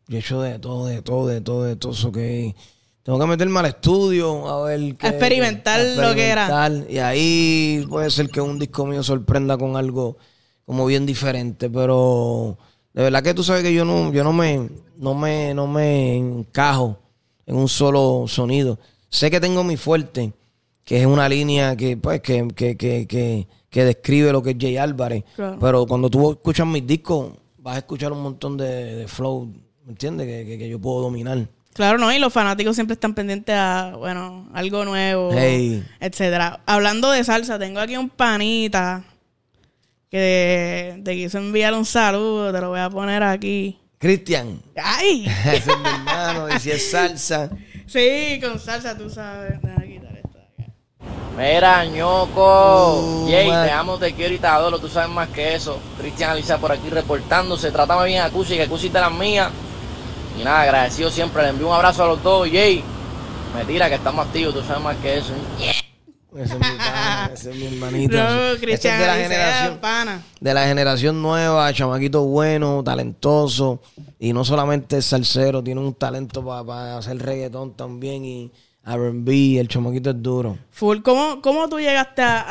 Yo 0.08 0.17
he 0.17 0.20
hecho 0.20 0.41
de 0.41 0.60
todo, 0.60 0.86
de 0.86 1.01
todo, 1.01 1.27
de 1.27 1.41
todo, 1.41 1.63
de 1.63 1.75
todo. 1.75 1.94
Eso 1.94 2.12
que 2.12 2.56
tengo 3.01 3.17
que 3.17 3.25
meterme 3.25 3.60
al 3.60 3.65
estudio 3.65 4.48
a 4.48 4.65
ver 4.65 4.96
qué. 4.98 5.08
experimentar 5.08 5.84
lo 5.98 6.13
que 6.13 6.27
era. 6.27 6.70
Y 6.88 7.00
ahí 7.00 7.84
puede 7.89 8.12
ser 8.12 8.29
que 8.29 8.39
un 8.39 8.60
disco 8.60 8.86
mío 8.86 9.01
sorprenda 9.01 9.58
con 9.58 9.75
algo, 9.75 10.17
como 10.63 10.86
bien 10.86 11.08
diferente, 11.08 11.72
pero 11.72 12.56
de 12.94 13.01
verdad 13.01 13.24
que 13.24 13.34
tú 13.34 13.44
sabes 13.44 13.63
que 13.63 13.74
yo 13.74 13.84
no, 13.84 14.13
yo 14.13 14.24
no 14.24 14.32
me, 14.32 14.70
no 14.98 15.15
me, 15.15 15.56
no 15.56 15.65
me 15.65 16.17
encajo 16.17 17.00
en 17.48 17.56
un 17.56 17.67
solo 17.67 18.25
sonido. 18.27 18.77
Sé 19.10 19.32
que 19.32 19.39
tengo 19.39 19.63
mi 19.63 19.75
fuerte, 19.75 20.34
que 20.88 21.01
es 21.01 21.06
una 21.06 21.27
línea 21.27 21.75
que, 21.75 21.98
pues, 21.98 22.22
que, 22.22 22.48
que, 22.56 22.77
que, 22.77 23.06
que, 23.06 23.46
que 23.70 23.84
describe 23.86 24.32
lo 24.32 24.41
que 24.41 24.51
es 24.51 24.56
Jay 24.58 24.77
Álvarez. 24.77 25.25
Claro. 25.36 25.58
Pero 25.60 25.86
cuando 25.86 26.10
tú 26.10 26.32
escuchas 26.32 26.65
mis 26.65 26.88
discos, 26.88 27.34
vas 27.58 27.75
a 27.75 27.79
escuchar 27.79 28.13
un 28.13 28.24
montón 28.24 28.56
de, 28.56 28.96
de 28.96 29.08
flow, 29.10 29.53
¿me 29.84 29.91
entiendes? 29.91 30.25
Que, 30.25 30.46
que, 30.46 30.58
que 30.58 30.70
yo 30.70 30.79
puedo 30.79 31.01
dominar. 31.01 31.50
Claro, 31.74 31.98
¿no? 31.98 32.12
Y 32.13 32.20
los 32.20 32.32
fanáticos 32.32 32.74
siempre 32.75 32.94
están 32.94 33.13
pendientes 33.13 33.53
a, 33.53 33.96
bueno, 33.98 34.48
algo 34.53 34.86
nuevo, 34.86 35.29
Hey. 35.34 35.86
etcétera. 36.00 36.62
Hablando 36.65 37.12
de 37.12 37.24
salsa, 37.25 37.60
tengo 37.60 37.79
aquí 37.82 37.98
un 37.98 38.10
panita 38.10 39.03
que 40.10 41.01
te 41.03 41.15
quiso 41.15 41.38
enviar 41.38 41.74
un 41.74 41.86
saludo, 41.86 42.51
te 42.53 42.62
lo 42.62 42.70
voy 42.70 42.79
a 42.79 42.89
poner 42.89 43.24
aquí. 43.24 43.77
Cristian, 43.98 44.62
¡Ay! 44.82 45.25
ese 45.53 45.72
es 45.72 45.77
mi 45.79 45.89
hermano, 45.89 46.48
y 46.56 46.60
si 46.60 46.72
es 46.72 46.89
salsa. 46.89 47.50
Sí, 47.88 48.38
con 48.41 48.60
salsa, 48.60 48.98
tú 48.98 49.10
sabes. 49.10 49.62
Déjame 49.62 49.88
quitar 49.88 50.17
esto 50.17 50.38
de 50.38 50.63
acá. 50.65 50.74
Mira, 51.38 51.86
ñoco. 51.86 53.00
Uh, 53.00 53.29
Jay, 53.29 53.48
man. 53.48 53.67
te 53.67 53.72
amo, 53.72 53.98
te 54.00 54.13
quiero 54.13 54.34
y 54.34 54.39
te 54.39 54.48
adoro. 54.48 54.79
Tú 54.79 54.88
sabes 54.88 55.10
más 55.10 55.29
que 55.29 55.53
eso. 55.53 55.79
Cristian 56.00 56.32
Alicia 56.32 56.58
por 56.58 56.72
aquí 56.72 56.89
reportándose. 56.89 57.70
Trátame 57.70 58.06
bien 58.06 58.24
a 58.24 58.29
Cusi, 58.32 58.58
que 58.58 58.67
Cusi 58.67 58.88
es 58.88 58.94
de 58.94 59.00
las 59.00 59.12
mías. 59.12 59.51
Y 60.39 60.44
nada, 60.44 60.62
agradecido 60.62 61.12
siempre. 61.12 61.44
Le 61.44 61.50
envío 61.50 61.67
un 61.67 61.75
abrazo 61.75 62.03
a 62.03 62.08
los 62.08 62.24
dos. 62.24 62.50
Jay, 62.51 62.84
me 63.56 63.65
tira 63.65 63.88
que 63.88 63.96
estamos 63.96 64.25
activos. 64.25 64.56
Tú 64.56 64.63
sabes 64.63 64.82
más 64.82 64.98
que 64.98 65.20
eso. 65.20 65.34
Ese 66.36 66.53
es 66.53 66.60
mi 66.60 66.77
pana, 66.77 67.32
ese 67.34 67.51
es 67.51 67.56
mi 67.56 67.65
hermanito. 67.65 68.17
No, 68.17 68.60
Cristian 68.60 68.96
es 68.96 69.00
de 69.00 69.08
la 69.08 69.15
generación. 69.15 69.77
pana. 69.79 70.22
de 70.39 70.53
la 70.53 70.67
generación 70.67 71.22
nueva, 71.22 71.72
chamaquito 71.74 72.24
bueno, 72.25 72.84
talentoso, 72.84 73.82
y 74.20 74.34
no 74.34 74.44
solamente 74.44 74.98
es 74.98 75.06
salsero, 75.06 75.63
tiene 75.63 75.82
un 75.82 75.94
talento 75.96 76.46
para 76.46 76.98
hacer 76.98 77.17
reggaetón 77.17 77.74
también 77.74 78.25
y 78.25 78.51
R&B, 78.94 79.60
el 79.60 79.67
chamaquito 79.67 80.10
es 80.12 80.22
duro. 80.22 80.58
Full, 80.72 81.00
¿cómo, 81.01 81.41
cómo 81.41 81.67
tú 81.70 81.79
llegaste 81.79 82.22
a, 82.22 82.44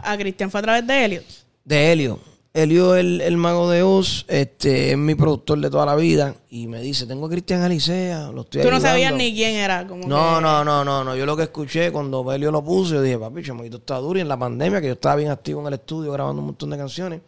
a, 0.00 0.12
a 0.12 0.16
Cristian? 0.18 0.50
¿Fue 0.50 0.60
a 0.60 0.62
través 0.62 0.86
de 0.86 1.04
Elliot? 1.04 1.24
De 1.64 1.92
Helio, 1.92 2.18
Helio 2.54 2.94
el, 2.96 3.20
el 3.20 3.36
mago 3.36 3.70
de 3.70 3.82
Oz, 3.82 4.24
este, 4.28 4.90
es 4.92 4.98
mi 4.98 5.14
productor 5.14 5.58
de 5.60 5.70
toda 5.70 5.86
la 5.86 5.94
vida, 5.94 6.34
y 6.50 6.66
me 6.66 6.80
dice, 6.82 7.06
tengo 7.06 7.26
a 7.26 7.30
Cristian 7.30 7.62
Alicea, 7.62 8.30
lo 8.32 8.42
estoy 8.42 8.62
Tú 8.62 8.68
no 8.68 8.76
ayudando". 8.76 8.88
sabías 8.88 9.14
ni 9.14 9.32
quién 9.34 9.54
era. 9.54 9.86
Como 9.86 10.06
No, 10.06 10.36
que- 10.36 10.42
no, 10.42 10.64
no, 10.64 10.84
no, 10.84 11.02
no. 11.04 11.16
Yo 11.16 11.24
lo 11.24 11.36
que 11.36 11.44
escuché 11.44 11.90
cuando 11.92 12.30
Helio 12.32 12.50
lo 12.50 12.62
puso, 12.62 12.94
yo 12.94 13.02
dije, 13.02 13.18
papi, 13.18 13.42
chamaquito 13.42 13.78
está 13.78 13.96
duro. 13.98 14.18
Y 14.18 14.22
en 14.22 14.28
la 14.28 14.36
pandemia, 14.38 14.80
que 14.80 14.88
yo 14.88 14.92
estaba 14.94 15.16
bien 15.16 15.30
activo 15.30 15.60
en 15.62 15.68
el 15.68 15.74
estudio 15.74 16.12
grabando 16.12 16.40
un 16.40 16.46
montón 16.46 16.70
de 16.70 16.76
canciones, 16.76 17.20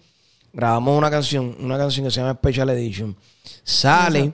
grabamos 0.53 0.99
una 0.99 1.11
canción, 1.11 1.57
una 1.61 1.79
canción 1.79 2.05
que 2.07 2.11
se 2.11 2.21
llama 2.21 2.35
Special 2.35 2.71
Edition. 2.71 3.17
Sale 3.63 4.33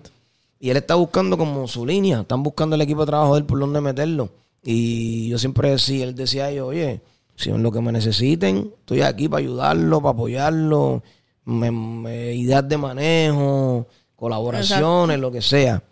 y 0.60 0.70
él 0.70 0.76
está 0.76 0.94
buscando 0.94 1.36
como 1.38 1.66
su 1.66 1.84
línea. 1.86 2.20
Están 2.20 2.42
buscando 2.44 2.76
el 2.76 2.82
equipo 2.82 3.00
de 3.00 3.06
trabajo 3.06 3.34
de 3.34 3.40
él 3.40 3.46
por 3.46 3.58
dónde 3.58 3.80
meterlo. 3.80 4.28
Y 4.62 5.28
yo 5.28 5.38
siempre 5.38 5.70
decía, 5.70 6.04
él 6.04 6.14
decía 6.14 6.50
ellos, 6.50 6.68
oye, 6.68 7.00
si 7.34 7.48
en 7.50 7.62
lo 7.62 7.72
que 7.72 7.80
me 7.80 7.90
necesiten, 7.92 8.70
estoy 8.80 9.00
aquí 9.00 9.26
para 9.28 9.40
ayudarlo, 9.40 10.02
para 10.02 10.12
apoyarlo, 10.12 11.02
me- 11.46 11.70
me- 11.70 12.34
ideas 12.34 12.68
de 12.68 12.76
manejo, 12.76 13.86
colaboraciones, 14.16 15.18
lo 15.18 15.32
que 15.32 15.40
sea. 15.42 15.82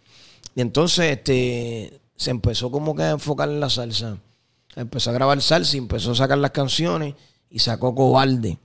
Y 0.55 0.61
entonces 0.61 1.17
este 1.17 2.01
se 2.17 2.31
empezó 2.31 2.71
como 2.71 2.95
que 2.95 3.05
a 3.05 3.11
enfocar 3.13 3.49
en 3.49 3.61
la 3.61 3.71
salsa. 3.71 4.19
Empezó 4.77 5.11
a 5.11 5.15
grabar 5.15 5.41
salsa 5.41 5.77
y 5.77 5.79
empezó 5.79 6.11
a 6.13 6.15
sacar 6.17 6.37
las 6.39 6.51
canciones 6.51 7.15
y 7.51 7.59
sacó 7.61 7.95
Cobarde. 7.95 8.59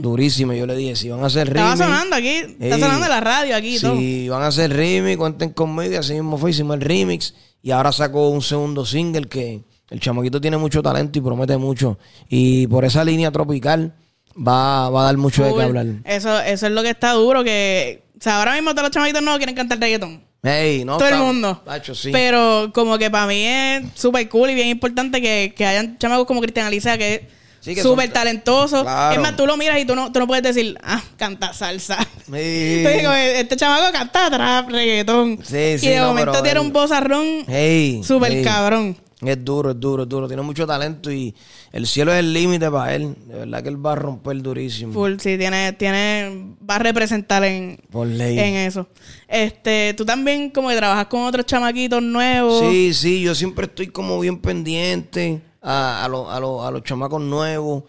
Durísimo. 0.00 0.52
Yo 0.54 0.66
le 0.66 0.76
dije, 0.76 0.96
si 0.96 1.08
van 1.08 1.22
a 1.22 1.26
hacer 1.26 1.48
Estaba 1.48 1.74
remix... 1.74 1.86
sonando 1.86 2.16
aquí. 2.16 2.56
Está 2.58 2.78
sonando 2.78 3.08
la 3.08 3.20
radio 3.20 3.56
aquí 3.56 3.78
todo. 3.78 3.96
Si 3.96 4.28
van 4.28 4.42
a 4.42 4.48
hacer 4.48 4.72
remix, 4.72 5.16
cuenten 5.16 5.50
conmigo. 5.50 5.98
Así 5.98 6.14
mismo 6.14 6.36
fue, 6.36 6.50
hicimos 6.50 6.74
el 6.74 6.82
remix. 6.82 7.34
Y 7.62 7.70
ahora 7.70 7.92
sacó 7.92 8.28
un 8.30 8.42
segundo 8.42 8.84
single 8.84 9.28
que 9.28 9.62
el 9.90 10.00
chamaquito 10.00 10.40
tiene 10.40 10.56
mucho 10.56 10.82
talento 10.82 11.18
y 11.18 11.22
promete 11.22 11.56
mucho. 11.56 11.98
Y 12.28 12.66
por 12.66 12.84
esa 12.84 13.04
línea 13.04 13.30
tropical 13.30 13.94
va, 14.36 14.90
va 14.90 15.02
a 15.02 15.04
dar 15.04 15.16
mucho 15.16 15.44
de 15.44 15.54
qué 15.54 15.62
hablar. 15.62 15.86
Eso, 16.04 16.40
eso 16.40 16.66
es 16.66 16.72
lo 16.72 16.82
que 16.82 16.90
está 16.90 17.12
duro. 17.12 17.44
Que, 17.44 18.02
o 18.18 18.22
sea, 18.22 18.38
ahora 18.38 18.54
mismo 18.54 18.70
todos 18.72 18.84
los 18.84 18.90
chamaquitos 18.90 19.22
no 19.22 19.36
quieren 19.36 19.54
cantar 19.54 19.78
reggaetón. 19.78 20.24
No, 20.42 20.98
todo 20.98 21.08
el 21.08 21.18
mundo. 21.18 21.62
Tacho, 21.64 21.94
sí. 21.94 22.10
Pero 22.10 22.72
como 22.74 22.98
que 22.98 23.12
para 23.12 23.28
mí 23.28 23.44
es 23.44 23.84
súper 23.94 24.28
cool 24.28 24.50
y 24.50 24.54
bien 24.56 24.68
importante 24.68 25.22
que, 25.22 25.54
que 25.56 25.64
hayan 25.64 25.98
chamacos 25.98 26.26
como 26.26 26.40
Cristian 26.40 26.66
Alicia 26.66 26.98
que 26.98 27.28
Sí, 27.62 27.76
súper 27.76 28.06
son- 28.06 28.12
talentoso. 28.12 28.82
Claro. 28.82 29.14
Es 29.14 29.20
más, 29.20 29.36
tú 29.36 29.46
lo 29.46 29.56
miras 29.56 29.78
y 29.78 29.84
tú 29.84 29.94
no, 29.94 30.10
tú 30.12 30.18
no 30.18 30.26
puedes 30.26 30.42
decir, 30.42 30.76
ah, 30.82 31.00
canta 31.16 31.52
salsa. 31.54 31.96
Sí. 32.26 32.32
Digo, 32.32 33.12
este 33.12 33.56
chamaco 33.56 33.92
canta 33.92 34.28
trap, 34.30 34.68
reggaetón. 34.70 35.38
Sí, 35.44 35.78
sí, 35.78 35.86
y 35.86 35.90
de 35.90 35.96
no, 35.98 36.08
momento 36.08 36.42
tiene 36.42 36.58
él- 36.60 36.66
un 36.66 36.72
bozarrón 36.72 37.24
Hey, 37.46 38.00
súper 38.04 38.32
hey. 38.32 38.42
cabrón. 38.44 38.96
Es 39.24 39.44
duro, 39.44 39.70
es 39.70 39.78
duro, 39.78 40.02
es 40.02 40.08
duro. 40.08 40.26
Tiene 40.26 40.42
mucho 40.42 40.66
talento 40.66 41.12
y 41.12 41.32
el 41.70 41.86
cielo 41.86 42.12
es 42.12 42.18
el 42.18 42.32
límite 42.32 42.68
para 42.68 42.92
él. 42.96 43.14
De 43.28 43.34
verdad 43.36 43.62
que 43.62 43.68
él 43.68 43.86
va 43.86 43.92
a 43.92 43.94
romper 43.94 44.42
durísimo. 44.42 44.92
Full, 44.92 45.12
sí, 45.20 45.38
tiene, 45.38 45.72
tiene, 45.74 46.56
va 46.68 46.74
a 46.74 46.78
representar 46.80 47.44
en, 47.44 47.78
Por 47.92 48.08
ley. 48.08 48.36
en 48.36 48.54
eso. 48.56 48.88
Este, 49.28 49.94
tú 49.96 50.04
también 50.04 50.50
como 50.50 50.70
que 50.70 50.76
trabajas 50.76 51.06
con 51.06 51.22
otros 51.22 51.46
chamaquitos 51.46 52.02
nuevos. 52.02 52.68
Sí, 52.68 52.92
sí, 52.94 53.22
yo 53.22 53.36
siempre 53.36 53.66
estoy 53.66 53.86
como 53.86 54.18
bien 54.18 54.38
pendiente 54.40 55.40
a, 55.62 56.04
a, 56.04 56.08
los- 56.08 56.28
a, 56.28 56.40
los- 56.40 56.64
a 56.64 56.70
los 56.70 56.82
chamacos 56.82 57.20
nuevos. 57.20 57.84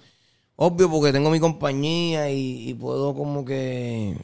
Obvio, 0.55 0.89
porque 0.89 1.11
tengo 1.11 1.29
mi 1.31 1.39
compañía 1.39 2.29
y, 2.29 2.69
y 2.69 2.73
puedo 2.75 3.13
como 3.15 3.43
que 3.43 4.15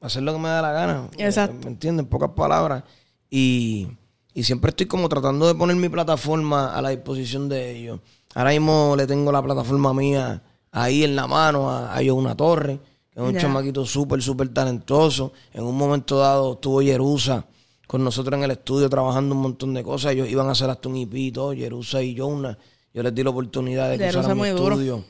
hacer 0.00 0.22
lo 0.22 0.32
que 0.32 0.38
me 0.38 0.48
da 0.48 0.62
la 0.62 0.72
gana. 0.72 1.08
Exacto. 1.18 1.56
¿Me 1.64 1.70
entienden? 1.72 2.06
En 2.06 2.10
pocas 2.10 2.30
palabras. 2.30 2.84
Y, 3.28 3.88
y 4.32 4.44
siempre 4.44 4.70
estoy 4.70 4.86
como 4.86 5.08
tratando 5.08 5.46
de 5.46 5.54
poner 5.54 5.76
mi 5.76 5.88
plataforma 5.88 6.74
a 6.74 6.80
la 6.80 6.90
disposición 6.90 7.48
de 7.48 7.76
ellos. 7.76 8.00
Ahora 8.34 8.50
mismo 8.50 8.94
le 8.96 9.06
tengo 9.06 9.32
la 9.32 9.42
plataforma 9.42 9.92
mía 9.92 10.40
ahí 10.70 11.02
en 11.02 11.16
la 11.16 11.26
mano 11.26 11.68
a, 11.68 11.96
a 11.96 12.12
una 12.12 12.36
Torre, 12.36 12.78
que 13.10 13.18
es 13.20 13.26
un 13.26 13.34
Ya. 13.34 13.40
chamaquito 13.40 13.84
súper, 13.84 14.22
súper 14.22 14.48
talentoso. 14.54 15.32
En 15.52 15.64
un 15.64 15.76
momento 15.76 16.18
dado 16.18 16.52
estuvo 16.54 16.80
Jerusa 16.80 17.44
con 17.90 18.04
nosotros 18.04 18.38
en 18.38 18.44
el 18.44 18.52
estudio 18.52 18.88
trabajando 18.88 19.34
un 19.34 19.40
montón 19.42 19.74
de 19.74 19.82
cosas. 19.82 20.12
Ellos 20.12 20.28
iban 20.28 20.46
a 20.46 20.52
hacer 20.52 20.70
hasta 20.70 20.88
un 20.88 20.94
EP 20.96 21.12
y 21.12 21.32
todo, 21.32 21.52
Jerusa 21.52 22.00
y 22.00 22.16
Jonah. 22.16 22.56
Yo 22.94 23.02
les 23.02 23.12
di 23.12 23.24
la 23.24 23.30
oportunidad 23.30 23.90
de 23.90 23.98
que 23.98 24.10
usaran 24.10 24.38
mi 24.40 24.48
duro. 24.50 24.74
estudio 24.76 25.04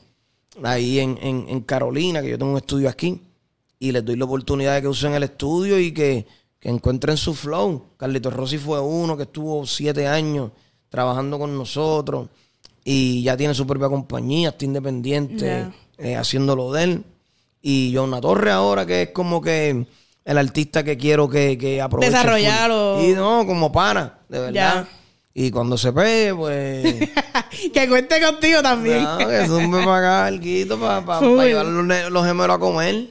ahí 0.63 0.97
en, 0.97 1.15
en, 1.21 1.45
en 1.47 1.61
Carolina, 1.61 2.23
que 2.23 2.29
yo 2.31 2.39
tengo 2.39 2.53
un 2.53 2.57
estudio 2.57 2.89
aquí. 2.89 3.21
Y 3.77 3.91
les 3.91 4.03
doy 4.03 4.15
la 4.15 4.25
oportunidad 4.25 4.73
de 4.73 4.81
que 4.81 4.87
usen 4.87 5.13
el 5.13 5.21
estudio 5.21 5.79
y 5.79 5.91
que, 5.91 6.25
que 6.59 6.69
encuentren 6.69 7.17
su 7.17 7.35
flow. 7.35 7.83
Carlitos 7.97 8.33
Rossi 8.33 8.57
fue 8.57 8.79
uno 8.81 9.15
que 9.15 9.23
estuvo 9.23 9.63
siete 9.67 10.07
años 10.07 10.49
trabajando 10.89 11.37
con 11.37 11.55
nosotros 11.55 12.29
y 12.83 13.21
ya 13.21 13.37
tiene 13.37 13.53
su 13.53 13.67
propia 13.67 13.89
compañía, 13.89 14.49
está 14.49 14.65
independiente, 14.65 15.45
Ya. 15.45 15.75
eh, 15.99 16.15
haciendo 16.15 16.55
lo 16.55 16.71
de 16.71 16.83
él. 16.85 17.03
Y 17.61 17.93
Jonah 17.95 18.19
Torre 18.21 18.49
ahora 18.49 18.87
que 18.87 19.03
es 19.03 19.09
como 19.11 19.39
que 19.39 19.85
el 20.25 20.37
artista 20.37 20.83
que 20.83 20.97
quiero 20.97 21.29
que, 21.29 21.57
que 21.57 21.81
aproveche. 21.81 22.11
Desarrollarlo. 22.11 23.03
Y 23.03 23.13
no, 23.13 23.45
como 23.45 23.71
pana, 23.71 24.19
de 24.29 24.39
verdad. 24.39 24.53
Ya. 24.53 24.87
Y 25.33 25.49
cuando 25.49 25.77
se 25.77 25.93
pegue, 25.93 26.35
pues... 26.35 27.09
que 27.73 27.87
cuente 27.87 28.19
contigo 28.21 28.61
también. 28.61 29.03
No, 29.03 29.17
que 29.17 29.25
para 29.25 29.97
acá 29.97 30.25
alguito 30.25 30.77
para 30.77 31.19
Full. 31.19 31.39
llevar 31.39 31.65
los, 31.65 32.11
los 32.11 32.25
gemelos 32.25 32.55
a 32.57 32.59
comer. 32.59 33.07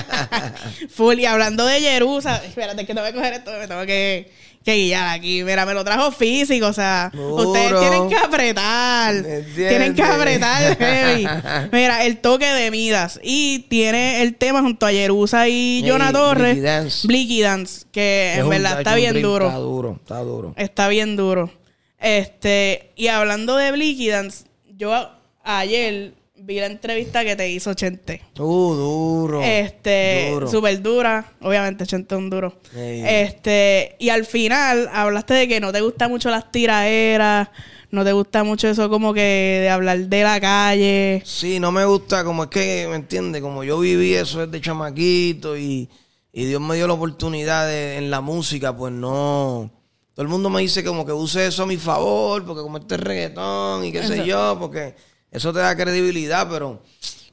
Full. 0.88 1.18
Y 1.18 1.26
hablando 1.26 1.66
de 1.66 1.80
Jerusa, 1.80 2.42
espérate 2.44 2.86
que 2.86 2.94
te 2.94 3.00
voy 3.00 3.10
a 3.10 3.12
coger 3.12 3.34
esto, 3.34 3.50
me 3.58 3.68
tengo 3.68 3.84
que, 3.84 4.32
que 4.64 4.74
guiar 4.76 5.08
aquí. 5.08 5.44
Mira, 5.44 5.66
me 5.66 5.74
lo 5.74 5.84
trajo 5.84 6.10
físico, 6.10 6.66
o 6.66 6.72
sea, 6.72 7.10
Duro. 7.12 7.50
ustedes 7.50 7.78
tienen 7.78 8.08
que 8.08 8.16
apretar. 8.16 9.14
Tienen 9.54 9.94
que 9.94 10.02
apretar 10.02 10.76
heavy. 10.78 11.26
Mira, 11.70 12.04
el 12.06 12.18
toque 12.18 12.46
de 12.46 12.70
Midas. 12.70 13.20
Y 13.22 13.60
tiene 13.68 14.22
el 14.22 14.34
tema 14.36 14.60
junto 14.62 14.86
a 14.86 14.90
Jerusa 14.90 15.48
y 15.48 15.84
Jonah 15.86 16.12
Torres. 16.12 16.54
Blicky 16.54 16.60
Dance. 16.66 17.06
Blicky 17.06 17.42
Dance, 17.42 17.86
que 17.92 18.32
Es 18.34 18.38
en 18.40 18.48
verdad 18.48 18.78
está 18.78 18.94
bien 18.94 19.20
duro. 19.22 19.46
Está 19.46 19.58
duro, 19.58 19.98
está 20.02 20.18
duro. 20.20 20.54
Está 20.56 20.88
bien 20.88 21.16
duro. 21.16 21.52
Este, 21.98 22.90
y 22.96 23.08
hablando 23.08 23.56
de 23.56 23.70
Blicky 23.72 24.08
Dance, 24.08 24.44
yo 24.76 25.10
ayer 25.44 26.14
vi 26.46 26.60
la 26.60 26.66
entrevista 26.66 27.24
que 27.24 27.36
te 27.36 27.48
hizo 27.50 27.72
Chente. 27.74 28.20
Uh, 28.38 28.74
duro. 28.74 29.42
Este, 29.42 30.28
Duro. 30.30 30.46
súper 30.50 30.82
dura. 30.82 31.32
Obviamente, 31.40 31.86
Chente 31.86 32.14
es 32.14 32.18
un 32.18 32.28
duro. 32.30 32.58
Ey. 32.76 33.02
Este, 33.06 33.96
y 33.98 34.10
al 34.10 34.24
final 34.26 34.88
hablaste 34.92 35.34
de 35.34 35.48
que 35.48 35.60
no 35.60 35.72
te 35.72 35.80
gustan 35.80 36.10
mucho 36.10 36.30
las 36.30 36.50
tiraderas, 36.52 37.48
no 37.90 38.04
te 38.04 38.12
gusta 38.12 38.44
mucho 38.44 38.68
eso 38.68 38.90
como 38.90 39.14
que 39.14 39.20
de 39.62 39.68
hablar 39.70 39.98
de 39.98 40.22
la 40.22 40.40
calle. 40.40 41.22
Sí, 41.24 41.58
no 41.60 41.72
me 41.72 41.84
gusta, 41.84 42.24
como 42.24 42.44
es 42.44 42.50
que, 42.50 42.86
¿me 42.90 42.96
entiendes? 42.96 43.40
Como 43.40 43.64
yo 43.64 43.78
viví 43.78 44.14
eso 44.14 44.46
desde 44.46 44.60
chamaquito 44.60 45.56
y, 45.56 45.88
y 46.32 46.44
Dios 46.44 46.60
me 46.60 46.76
dio 46.76 46.86
la 46.86 46.94
oportunidad 46.94 47.66
de- 47.66 47.96
en 47.96 48.10
la 48.10 48.20
música, 48.20 48.76
pues 48.76 48.92
no. 48.92 49.70
Todo 50.14 50.22
el 50.22 50.28
mundo 50.28 50.48
me 50.50 50.60
dice 50.60 50.84
como 50.84 51.04
que 51.06 51.12
use 51.12 51.46
eso 51.46 51.62
a 51.64 51.66
mi 51.66 51.76
favor, 51.76 52.44
porque 52.44 52.62
como 52.62 52.78
este 52.78 52.94
es 52.96 53.00
reggaetón 53.00 53.84
y 53.84 53.90
qué 53.92 54.02
sé 54.06 54.24
yo, 54.26 54.56
porque 54.60 54.94
eso 55.34 55.52
te 55.52 55.58
da 55.58 55.76
credibilidad, 55.76 56.48
pero 56.50 56.80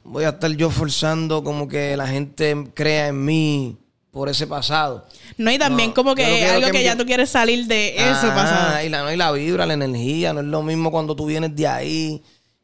voy 0.03 0.25
a 0.25 0.29
estar 0.29 0.51
yo 0.51 0.69
forzando 0.69 1.43
como 1.43 1.67
que 1.67 1.95
la 1.95 2.07
gente 2.07 2.67
crea 2.73 3.07
en 3.09 3.23
mí 3.23 3.77
por 4.11 4.27
ese 4.27 4.45
pasado. 4.47 5.05
No, 5.37 5.49
y 5.51 5.57
también 5.57 5.89
No, 5.89 5.93
como 5.95 6.15
que 6.15 6.45
algo 6.45 6.69
que 6.71 6.83
ya 6.83 6.97
tú 6.97 7.05
quieres 7.05 7.29
salir 7.29 7.65
de 7.67 7.95
Ah, 7.97 8.33
pasado. 8.35 8.83
Y 8.85 8.89
la, 8.89 9.03
no, 9.03 9.11
y 9.13 9.15
la 9.15 9.31
vibra, 9.31 9.65
la 9.65 9.73
energía, 9.75 10.33
no 10.33 10.41
es 10.41 10.47
lo 10.47 10.61
mismo 10.61 10.91
cuando 10.91 11.15
tú 11.15 11.25
vienes 11.25 11.55
de 11.55 11.67
ahí, 11.67 12.21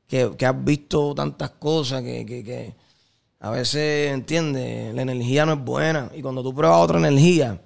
que, 0.08 0.32
que 0.38 0.46
has 0.46 0.64
visto 0.66 1.14
tantas 1.16 1.52
cosas 1.52 2.02
que, 2.04 2.26
que, 2.26 2.44
que 2.44 2.74
a 3.40 3.52
veces, 3.52 4.12
¿entiendes? 4.12 4.94
La 4.96 5.04
energía 5.04 5.46
no 5.46 5.54
es 5.54 5.60
buena. 5.60 6.12
Y 6.16 6.22
cuando 6.22 6.44
tú 6.44 6.54
pruebas 6.54 6.80
otra 6.80 6.98
energía, 6.98 7.62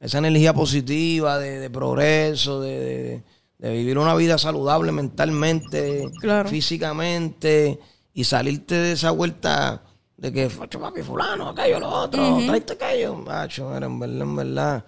esa 0.00 0.18
energía 0.18 0.54
positiva 0.54 1.38
de, 1.38 1.58
de 1.58 1.68
progreso, 1.70 2.60
de, 2.60 2.78
de- 2.80 3.22
de 3.58 3.72
vivir 3.72 3.98
una 3.98 4.14
vida 4.14 4.38
saludable 4.38 4.92
mentalmente, 4.92 6.10
Claro. 6.20 6.48
físicamente, 6.48 7.78
y 8.12 8.24
salirte 8.24 8.74
de 8.74 8.92
esa 8.92 9.10
vuelta 9.10 9.82
de 10.16 10.32
que, 10.32 10.48
facho, 10.48 10.80
papi, 10.80 11.02
fulano, 11.02 11.50
aquello, 11.50 11.80
lo 11.80 11.88
otro, 11.88 12.38
tráete 12.46 12.72
aquello. 12.74 13.16
Macho, 13.16 13.74
era 13.76 13.86
en 13.86 13.98
verdad, 13.98 14.20
en 14.22 14.36
verdad. 14.36 14.84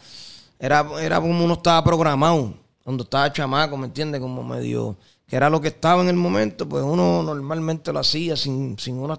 Era, 0.58 0.86
era 1.00 1.20
como 1.20 1.44
uno 1.44 1.54
estaba 1.54 1.84
programado 1.84 2.54
cuando 2.82 3.04
estaba 3.04 3.32
chamaco, 3.32 3.76
¿me 3.76 3.86
entiendes? 3.86 4.20
Como 4.20 4.42
medio, 4.42 4.96
que 5.26 5.36
era 5.36 5.50
lo 5.50 5.60
que 5.60 5.68
estaba 5.68 6.02
en 6.02 6.08
el 6.08 6.16
momento, 6.16 6.66
pues 6.68 6.82
uno 6.82 7.22
normalmente 7.22 7.92
lo 7.92 7.98
hacía 8.00 8.36
sin, 8.36 8.78
sin 8.78 8.98
una... 8.98 9.18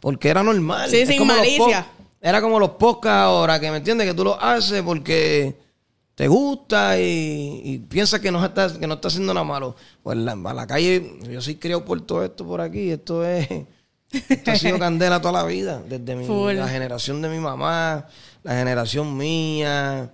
Porque 0.00 0.28
era 0.28 0.42
normal. 0.42 0.90
Sí, 0.90 0.98
Es 0.98 1.08
sin 1.08 1.18
los 1.18 1.26
malicia. 1.26 1.86
Era 2.20 2.42
como 2.42 2.58
los 2.60 2.70
podcasts 2.70 3.16
ahora, 3.24 3.58
que 3.58 3.70
me 3.70 3.78
entiendes, 3.78 4.06
que 4.06 4.14
tú 4.14 4.24
lo 4.24 4.38
haces 4.40 4.82
porque 4.82 5.56
te 6.14 6.28
gusta 6.28 7.00
y, 7.00 7.60
y 7.64 7.78
piensas 7.78 8.20
que 8.20 8.30
no 8.30 8.44
estás 8.44 8.74
que 8.74 8.86
no 8.86 8.94
está 8.94 9.08
haciendo 9.08 9.34
nada 9.34 9.44
malo. 9.44 9.76
Pues 10.02 10.16
la, 10.18 10.32
a 10.32 10.54
la 10.54 10.66
calle, 10.66 11.18
yo 11.28 11.40
soy 11.40 11.56
criado 11.56 11.84
por 11.84 12.00
todo 12.02 12.24
esto 12.24 12.46
por 12.46 12.60
aquí, 12.60 12.90
esto 12.90 13.24
es... 13.24 13.48
Esto 14.28 14.52
ha 14.52 14.56
sido 14.56 14.78
candela 14.78 15.20
toda 15.20 15.32
la 15.32 15.44
vida, 15.44 15.82
desde 15.88 16.14
mi, 16.14 16.54
la 16.54 16.68
generación 16.68 17.20
de 17.20 17.28
mi 17.28 17.38
mamá, 17.38 18.06
la 18.44 18.52
generación 18.52 19.16
mía, 19.16 20.12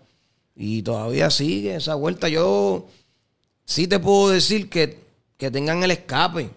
y 0.57 0.83
todavía 0.83 1.31
sigue 1.31 1.77
esa 1.77 1.95
vuelta. 1.95 2.29
Yo 2.29 2.87
sí 3.65 3.87
te 3.87 3.99
puedo 3.99 4.31
decir 4.31 4.71
que, 4.71 4.99
que 5.37 5.51
tengan 5.51 5.83
el 5.83 5.91
escape, 5.91 6.51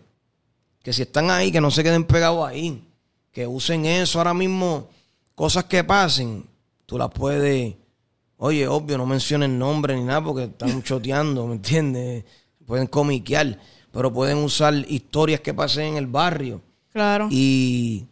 que 0.81 0.93
si 0.93 1.01
están 1.01 1.31
ahí, 1.31 1.51
que 1.51 1.61
no 1.61 1.71
se 1.71 1.83
queden 1.83 2.05
pegados 2.05 2.47
ahí, 2.47 2.83
que 3.31 3.47
usen 3.47 3.85
eso 3.85 4.19
ahora 4.19 4.33
mismo, 4.33 4.89
cosas 5.35 5.65
que 5.65 5.83
pasen, 5.83 6.45
tú 6.85 6.97
las 6.97 7.09
puedes, 7.11 7.75
oye, 8.45 8.67
obvio, 8.67 8.97
no 8.97 9.05
mencionen 9.05 9.57
nombre 9.57 9.95
ni 9.95 10.03
nada 10.03 10.21
porque 10.21 10.43
están 10.43 10.83
choteando, 10.83 11.47
¿me 11.47 11.53
entiendes? 11.55 12.25
Pueden 12.65 12.87
comiquear, 12.87 13.57
pero 13.91 14.11
pueden 14.11 14.39
usar 14.39 14.73
historias 14.89 15.39
que 15.39 15.53
pasen 15.53 15.85
en 15.85 15.95
el 15.97 16.07
barrio. 16.07 16.61
Claro. 16.91 17.29
Y, 17.31 18.05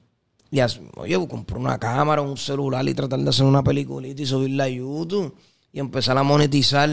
y 0.50 0.60
oye, 0.96 1.28
comprar 1.28 1.60
una 1.60 1.78
cámara, 1.78 2.22
un 2.22 2.38
celular 2.38 2.88
y 2.88 2.94
tratar 2.94 3.20
de 3.20 3.30
hacer 3.30 3.46
una 3.46 3.62
peliculita 3.62 4.22
y 4.22 4.26
subirla 4.26 4.63
a 4.65 4.70
YouTube 4.70 5.36
y 5.74 5.80
empezar 5.80 6.17
a 6.17 6.24
monetizar 6.24 6.89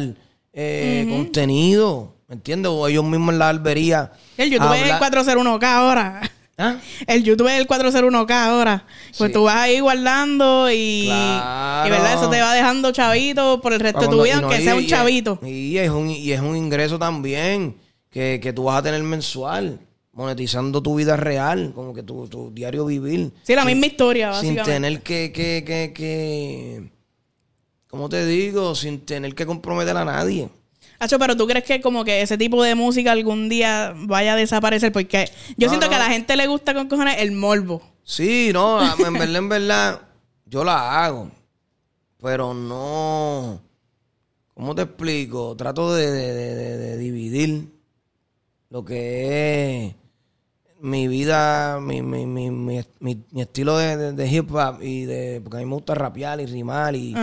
eh, 0.52 1.06
contenido, 1.08 2.14
¿me 2.26 2.34
entiendes? 2.34 2.72
O 2.74 2.88
ellos 2.88 3.04
mismos 3.04 3.32
en 3.34 3.38
la 3.38 3.50
albería. 3.50 4.12
el 4.36 4.50
YouTube 4.50 4.74
es 4.74 4.82
el 4.82 4.90
habla- 4.90 5.10
401K 5.10 5.64
ahora. 5.64 6.32
¿Ah? 6.60 6.76
El 7.06 7.22
YouTube 7.22 7.46
es 7.46 7.58
el 7.60 7.68
401K 7.68 8.30
ahora. 8.46 8.84
Pues 9.16 9.28
Sí. 9.28 9.32
tú 9.32 9.44
vas 9.44 9.56
ahí 9.56 9.78
guardando 9.78 10.68
y, 10.70 11.04
Claro. 11.06 11.86
y 11.86 11.90
verdad, 11.90 12.14
eso 12.14 12.28
te 12.28 12.40
va 12.40 12.52
dejando 12.52 12.90
chavito 12.90 13.60
por 13.60 13.72
el 13.72 13.78
resto 13.80 14.00
de 14.00 14.08
tu 14.08 14.22
vida, 14.24 14.40
no, 14.40 14.48
aunque 14.48 14.60
y- 14.60 14.64
sea 14.64 14.74
un 14.74 14.80
y 14.82 14.84
es- 14.84 14.90
chavito. 14.90 15.38
Y 15.46 15.78
es 15.78 15.88
un, 15.90 16.10
y 16.10 16.32
es 16.32 16.40
un 16.40 16.56
ingreso 16.56 16.98
también 16.98 17.76
que, 18.10 18.40
que 18.42 18.52
tú 18.52 18.64
vas 18.64 18.78
a 18.78 18.82
tener 18.82 19.02
mensual, 19.04 19.78
monetizando 20.12 20.82
tu 20.82 20.96
vida 20.96 21.16
real, 21.16 21.70
como 21.76 21.94
que 21.94 22.02
tu, 22.02 22.26
tu 22.26 22.50
diario 22.52 22.84
vivir. 22.86 23.30
Sí, 23.44 23.54
la 23.54 23.64
misma 23.64 23.86
historia, 23.86 24.32
sin 24.34 24.56
básicamente. 24.56 24.72
tener 24.72 25.02
que, 25.02 25.30
que, 25.32 25.62
que, 25.64 25.92
que, 25.94 26.90
¿cómo 27.88 28.08
te 28.08 28.26
digo? 28.26 28.74
Sin 28.74 29.06
tener 29.06 29.32
que 29.36 29.46
comprometer 29.46 29.96
a 29.96 30.04
nadie. 30.04 30.48
Hacho, 31.00 31.18
pero 31.18 31.36
tú 31.36 31.46
crees 31.46 31.64
que 31.64 31.80
como 31.80 32.04
que 32.04 32.22
ese 32.22 32.36
tipo 32.36 32.62
de 32.62 32.74
música 32.74 33.12
algún 33.12 33.48
día 33.48 33.94
vaya 33.96 34.32
a 34.32 34.36
desaparecer? 34.36 34.90
Porque 34.92 35.30
yo 35.56 35.66
No, 35.66 35.70
siento 35.70 35.86
no. 35.86 35.90
que 35.90 35.96
a 35.96 36.00
la 36.00 36.08
gente 36.10 36.36
le 36.36 36.46
gusta 36.46 36.74
con 36.74 36.88
cojones 36.88 37.16
el 37.20 37.32
morbo. 37.32 37.82
Sí, 38.02 38.50
no, 38.52 38.80
en 39.06 39.12
verdad, 39.14 39.36
en 39.36 39.48
verdad, 39.48 40.00
yo 40.46 40.64
la 40.64 41.04
hago, 41.04 41.30
pero 42.20 42.52
no, 42.54 43.60
¿cómo 44.54 44.74
te 44.74 44.82
explico? 44.82 45.54
Trato 45.56 45.94
de, 45.94 46.10
de- 46.10 46.32
de- 46.34 46.54
de- 46.54 46.76
de 46.78 46.96
dividir 46.96 47.68
lo 48.70 48.84
que 48.84 49.86
es 49.86 49.94
mi 50.80 51.06
vida, 51.08 51.80
mi, 51.80 52.02
mi, 52.02 52.24
mi, 52.26 52.50
mi, 52.50 53.24
estilo 53.36 53.76
de, 53.78 54.26
hip 54.28 54.50
hop 54.54 54.82
y 54.82 55.04
de, 55.04 55.40
porque 55.42 55.56
a 55.58 55.60
mí 55.60 55.66
me 55.66 55.74
gusta 55.74 55.94
rapear 55.94 56.40
y 56.40 56.46
rimar 56.46 56.94
y, 56.96 57.14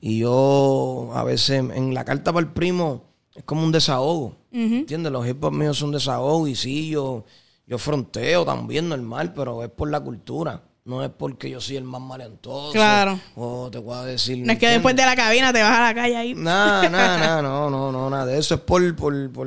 y 0.00 0.18
yo 0.18 1.10
a 1.14 1.24
veces 1.24 1.58
en 1.74 1.94
la 1.94 2.04
carta 2.04 2.32
para 2.32 2.46
el 2.46 2.52
primo 2.52 3.07
es 3.38 3.44
como 3.44 3.62
un 3.62 3.70
desahogo. 3.70 4.34
Ujú. 4.52 4.74
¿Entiendes? 4.74 5.12
Los 5.12 5.26
hip 5.26 5.42
hop 5.44 5.52
míos 5.52 5.78
son 5.78 5.92
desahogo 5.92 6.48
y 6.48 6.56
sí, 6.56 6.90
yo, 6.90 7.24
yo 7.66 7.78
fronteo 7.78 8.44
también 8.44 8.88
normal, 8.88 9.32
pero 9.32 9.62
es 9.62 9.70
por 9.70 9.88
la 9.88 10.00
cultura. 10.00 10.60
No 10.84 11.04
es 11.04 11.10
porque 11.10 11.48
yo 11.48 11.60
soy 11.60 11.76
el 11.76 11.84
más 11.84 12.00
maleantoso. 12.00 12.72
Claro. 12.72 13.20
O 13.36 13.70
te 13.70 13.80
puedo 13.80 14.04
decir. 14.04 14.38
No 14.44 14.52
es 14.52 14.58
que 14.58 14.68
después 14.68 14.96
de 14.96 15.04
la 15.04 15.14
cabina 15.14 15.52
te 15.52 15.62
vas 15.62 15.78
a 15.78 15.82
la 15.82 15.94
calle 15.94 16.16
ahí. 16.16 16.34
Nada, 16.34 16.88
nada, 16.88 17.18
nada, 17.18 17.42
no, 17.42 17.70
no, 17.70 17.92
no, 17.92 18.10
nada 18.10 18.26
de 18.26 18.38
eso. 18.38 18.54
Es 18.56 18.60
por, 18.62 18.96
por, 18.96 19.30
por, 19.30 19.46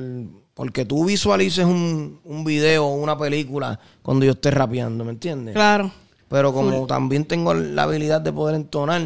porque 0.53 0.85
tú 0.85 1.03
visualices 1.03 1.65
un, 1.65 2.21
un 2.23 2.43
video 2.45 2.85
o 2.85 2.95
una 2.95 3.17
película 3.17 3.77
cuando 4.01 4.23
yo 4.23 4.31
esté 4.31 4.51
rapeando, 4.51 5.03
¿me 5.03 5.11
entiendes? 5.11 5.53
Claro. 5.53 5.91
Pero 6.29 6.53
como 6.53 6.87
también 6.87 7.25
tengo 7.25 7.53
la 7.53 7.83
habilidad 7.83 8.21
de 8.21 8.31
poder 8.31 8.55
entonar 8.55 9.01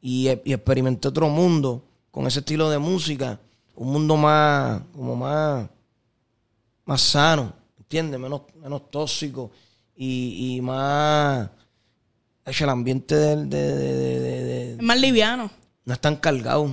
y, 0.00 0.28
y 0.44 0.52
experimenté 0.52 1.08
otro 1.08 1.28
mundo 1.28 1.82
con 2.12 2.26
ese 2.28 2.38
estilo 2.40 2.70
de 2.70 2.78
música, 2.78 3.40
un 3.80 3.92
mundo 3.92 4.16
más, 4.16 4.82
como 4.94 5.14
más, 5.16 5.68
más 6.84 7.00
sano, 7.00 7.52
¿entiendes? 7.78 8.18
Menos, 8.18 8.42
menos 8.60 8.90
tóxico 8.90 9.50
y, 9.94 10.56
y 10.56 10.60
más... 10.60 11.48
el 12.44 12.68
ambiente 12.68 13.14
del- 13.14 13.48
de, 13.48 13.76
de- 13.76 14.82
más 14.82 14.98
liviano. 15.00 15.50
no 15.84 15.92
es 15.94 16.00
tan 16.00 16.16
cargado, 16.16 16.66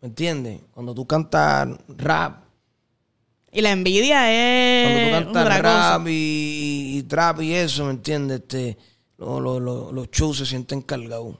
¿me 0.00 0.08
entiendes? 0.08 0.60
Cuando 0.72 0.94
tú 0.94 1.06
cantas 1.06 1.68
rap, 1.88 2.44
Y 3.52 3.60
la 3.60 3.70
envidia 3.70 4.30
es 4.30 5.10
cuando 5.12 5.28
tú 5.28 5.32
cantas 5.34 5.62
rap 5.62 6.06
y, 6.08 6.98
y 6.98 7.02
trap 7.04 7.40
y 7.42 7.54
eso, 7.54 7.84
¿me 7.86 7.92
entiendes? 7.92 8.40
Este, 8.40 8.76
lo- 9.18 9.40
lo- 9.40 9.60
lo- 9.60 9.92
los 9.92 10.10
shows 10.10 10.38
se 10.38 10.46
sienten 10.46 10.82
cargados. 10.82 11.36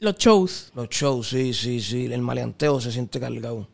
Los 0.00 0.16
shows. 0.16 0.70
Los 0.74 0.88
shows, 0.90 1.28
sí, 1.28 1.54
sí, 1.54 1.80
sí. 1.80 2.04
El 2.12 2.20
maleanteo 2.20 2.78
se 2.80 2.92
siente 2.92 3.18
cargado. 3.18 3.68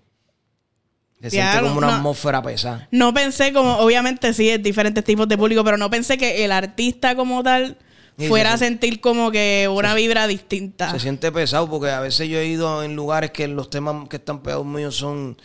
Se 1.23 1.31
siente 1.31 1.61
como 1.61 1.79
una 1.79 1.89
no. 1.89 1.93
atmósfera 1.95 2.43
pesada. 2.43 2.89
No 2.91 3.13
pensé 3.13 3.53
como, 3.53 3.77
obviamente 3.79 4.33
sí, 4.33 4.49
es 4.49 4.63
diferentes 4.63 5.05
tipos 5.05 5.29
de 5.29 5.37
público, 5.37 5.63
pero 5.63 5.77
no 5.77 5.91
pensé 5.91 6.17
que 6.17 6.45
el 6.45 6.53
artista 6.53 7.15
como 7.15 7.43
tal 7.43 7.77
Sí, 8.19 8.29
fuera 8.29 8.53
a 8.53 8.59
sentir 8.59 9.01
como 9.01 9.31
que 9.31 9.69
una 9.73 9.95
vibra 9.95 10.27
distinta. 10.27 10.91
Se 10.91 11.01
siente 11.01 11.33
pesado 11.33 11.69
porque 11.71 11.91
a 11.91 12.01
veces 12.01 12.29
yo 12.29 12.39
he 12.39 12.47
ido 12.47 12.83
en 12.83 12.95
lugares 12.95 13.31
que 13.31 13.49
los 13.49 13.71
temas 13.71 14.09
que 14.09 14.17
están 14.17 14.43
pegados 14.43 14.67
míos 14.67 14.97
son 14.97 15.39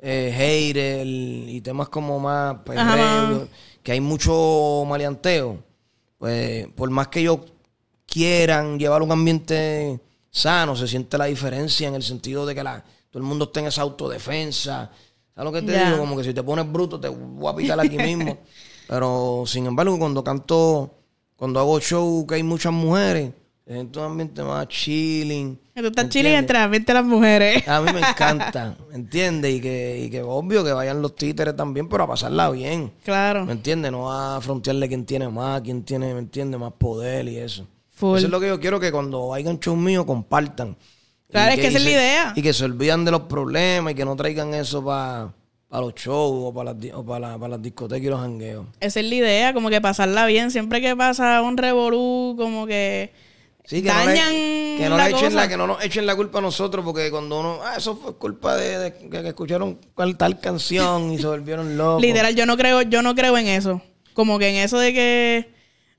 eh, 0.00 1.02
y 1.04 1.60
temas 1.60 1.88
como 1.88 2.20
más 2.20 2.56
perreo, 2.64 3.48
que 3.82 3.92
hay 3.92 4.00
mucho 4.00 4.84
maleanteo. 4.86 5.62
Pues 6.18 6.68
por 6.76 6.90
más 6.90 7.08
que 7.08 7.20
ellos 7.20 7.40
quieran 8.06 8.78
llevar 8.78 9.02
un 9.02 9.10
ambiente 9.12 10.00
sano, 10.30 10.76
se 10.76 10.86
siente 10.86 11.18
la 11.18 11.24
diferencia 11.24 11.88
en 11.88 11.94
el 11.94 12.02
sentido 12.02 12.46
de 12.46 12.54
que 12.54 12.62
la, 12.62 12.84
todo 13.10 13.22
el 13.22 13.28
mundo 13.28 13.46
está 13.46 13.60
en 13.60 13.66
esa 13.66 13.82
autodefensa. 13.82 14.90
¿Sabes 15.40 15.54
lo 15.54 15.58
que 15.58 15.72
te 15.72 15.84
digo? 15.84 15.96
Como 15.96 16.16
que 16.18 16.24
si 16.24 16.34
te 16.34 16.42
pones 16.42 16.70
bruto 16.70 17.00
te 17.00 17.08
voy 17.08 17.50
a 17.50 17.56
picar 17.56 17.80
aquí 17.80 17.96
mismo. 17.96 18.36
Pero 18.88 19.44
sin 19.46 19.64
embargo, 19.64 19.98
cuando 19.98 20.22
canto, 20.22 20.90
cuando 21.34 21.60
hago 21.60 21.80
show 21.80 22.26
que 22.26 22.34
hay 22.34 22.42
muchas 22.42 22.74
mujeres, 22.74 23.32
siente 23.66 23.98
un 24.00 24.04
ambiente 24.04 24.42
más 24.42 24.68
chilling. 24.68 25.58
Tú 25.74 25.86
estás 25.86 26.04
¿me 26.04 26.10
chilling 26.10 26.32
entre 26.32 26.58
las 26.58 26.70
20 26.70 26.92
las 26.92 27.04
mujeres. 27.06 27.66
A 27.66 27.80
mí 27.80 27.90
me 27.90 28.00
encanta, 28.06 28.76
¿me 28.90 28.96
entiendes? 28.96 29.54
Y 29.54 29.60
que, 29.62 30.02
y 30.04 30.10
que 30.10 30.20
obvio 30.20 30.62
que 30.62 30.72
vayan 30.72 31.00
los 31.00 31.16
títeres 31.16 31.56
también, 31.56 31.88
pero 31.88 32.04
a 32.04 32.08
pasarla 32.08 32.50
bien. 32.50 32.92
Claro. 33.02 33.46
¿Me 33.46 33.52
entiendes? 33.52 33.90
No 33.92 34.12
a 34.12 34.38
frontearle 34.42 34.88
quién 34.88 35.06
tiene 35.06 35.26
más, 35.30 35.62
quién 35.62 35.84
tiene, 35.84 36.12
¿me 36.12 36.20
entiendes? 36.20 36.60
Más 36.60 36.74
poder 36.74 37.26
y 37.28 37.38
eso. 37.38 37.66
Full. 37.92 38.18
Eso 38.18 38.26
es 38.26 38.30
lo 38.30 38.40
que 38.40 38.48
yo 38.48 38.60
quiero 38.60 38.78
que 38.78 38.92
cuando 38.92 39.28
vayan 39.28 39.58
shows 39.58 39.78
míos 39.78 40.04
compartan. 40.04 40.76
Claro, 41.30 41.52
es 41.52 41.60
que 41.60 41.66
esa 41.68 41.78
es 41.78 41.84
la 41.84 41.90
idea. 41.90 42.32
Y 42.36 42.42
que 42.42 42.52
se 42.52 42.64
olvidan 42.64 43.04
de 43.04 43.10
los 43.10 43.22
problemas 43.22 43.92
y 43.92 43.94
que 43.96 44.04
no 44.04 44.16
traigan 44.16 44.52
eso 44.54 44.84
para 44.84 45.32
los 45.70 45.94
shows 45.94 46.48
o 46.48 46.54
para 46.54 46.72
las, 46.74 46.92
o 46.94 47.04
pa' 47.04 47.18
la- 47.20 47.38
pa' 47.38 47.48
las 47.48 47.62
discotecas 47.62 48.04
y 48.04 48.08
los 48.10 48.20
jangueos. 48.20 48.66
Esa 48.80 49.00
es 49.00 49.06
la 49.06 49.14
idea, 49.14 49.54
como 49.54 49.70
que 49.70 49.80
pasarla 49.80 50.26
bien. 50.26 50.50
Siempre 50.50 50.80
que 50.80 50.96
pasa 50.96 51.42
un 51.42 51.56
revolú, 51.56 52.34
como 52.36 52.66
que 52.66 53.12
Sí, 53.64 53.82
que 53.82 53.88
no, 53.88 53.98
le, 54.00 54.06
dañan 54.06 54.32
que 54.78 54.86
no 54.88 54.96
la 54.96 55.10
echen 55.10 55.34
la, 55.36 55.46
que 55.46 55.56
no 55.56 55.66
nos 55.68 55.84
echen 55.84 56.04
la 56.04 56.16
culpa 56.16 56.38
a 56.38 56.42
nosotros, 56.42 56.84
porque 56.84 57.08
cuando 57.10 57.38
uno, 57.38 57.60
ah, 57.62 57.74
eso 57.76 57.94
fue 57.96 58.16
culpa 58.16 58.56
de, 58.56 58.78
de 58.78 58.94
que, 58.94 59.08
que 59.08 59.28
escucharon 59.28 59.78
cual 59.94 60.16
tal 60.16 60.40
canción 60.40 61.12
y 61.12 61.18
se 61.18 61.26
volvieron 61.28 61.76
locos. 61.78 62.02
Literal, 62.02 62.34
yo 62.34 62.46
no 62.46 62.56
creo, 62.56 62.82
yo 62.82 63.02
no 63.02 63.14
creo 63.14 63.36
en 63.38 63.46
eso. 63.46 63.80
Como 64.12 64.40
que 64.40 64.48
en 64.48 64.56
eso 64.56 64.76
de 64.78 64.92
que 64.92 65.50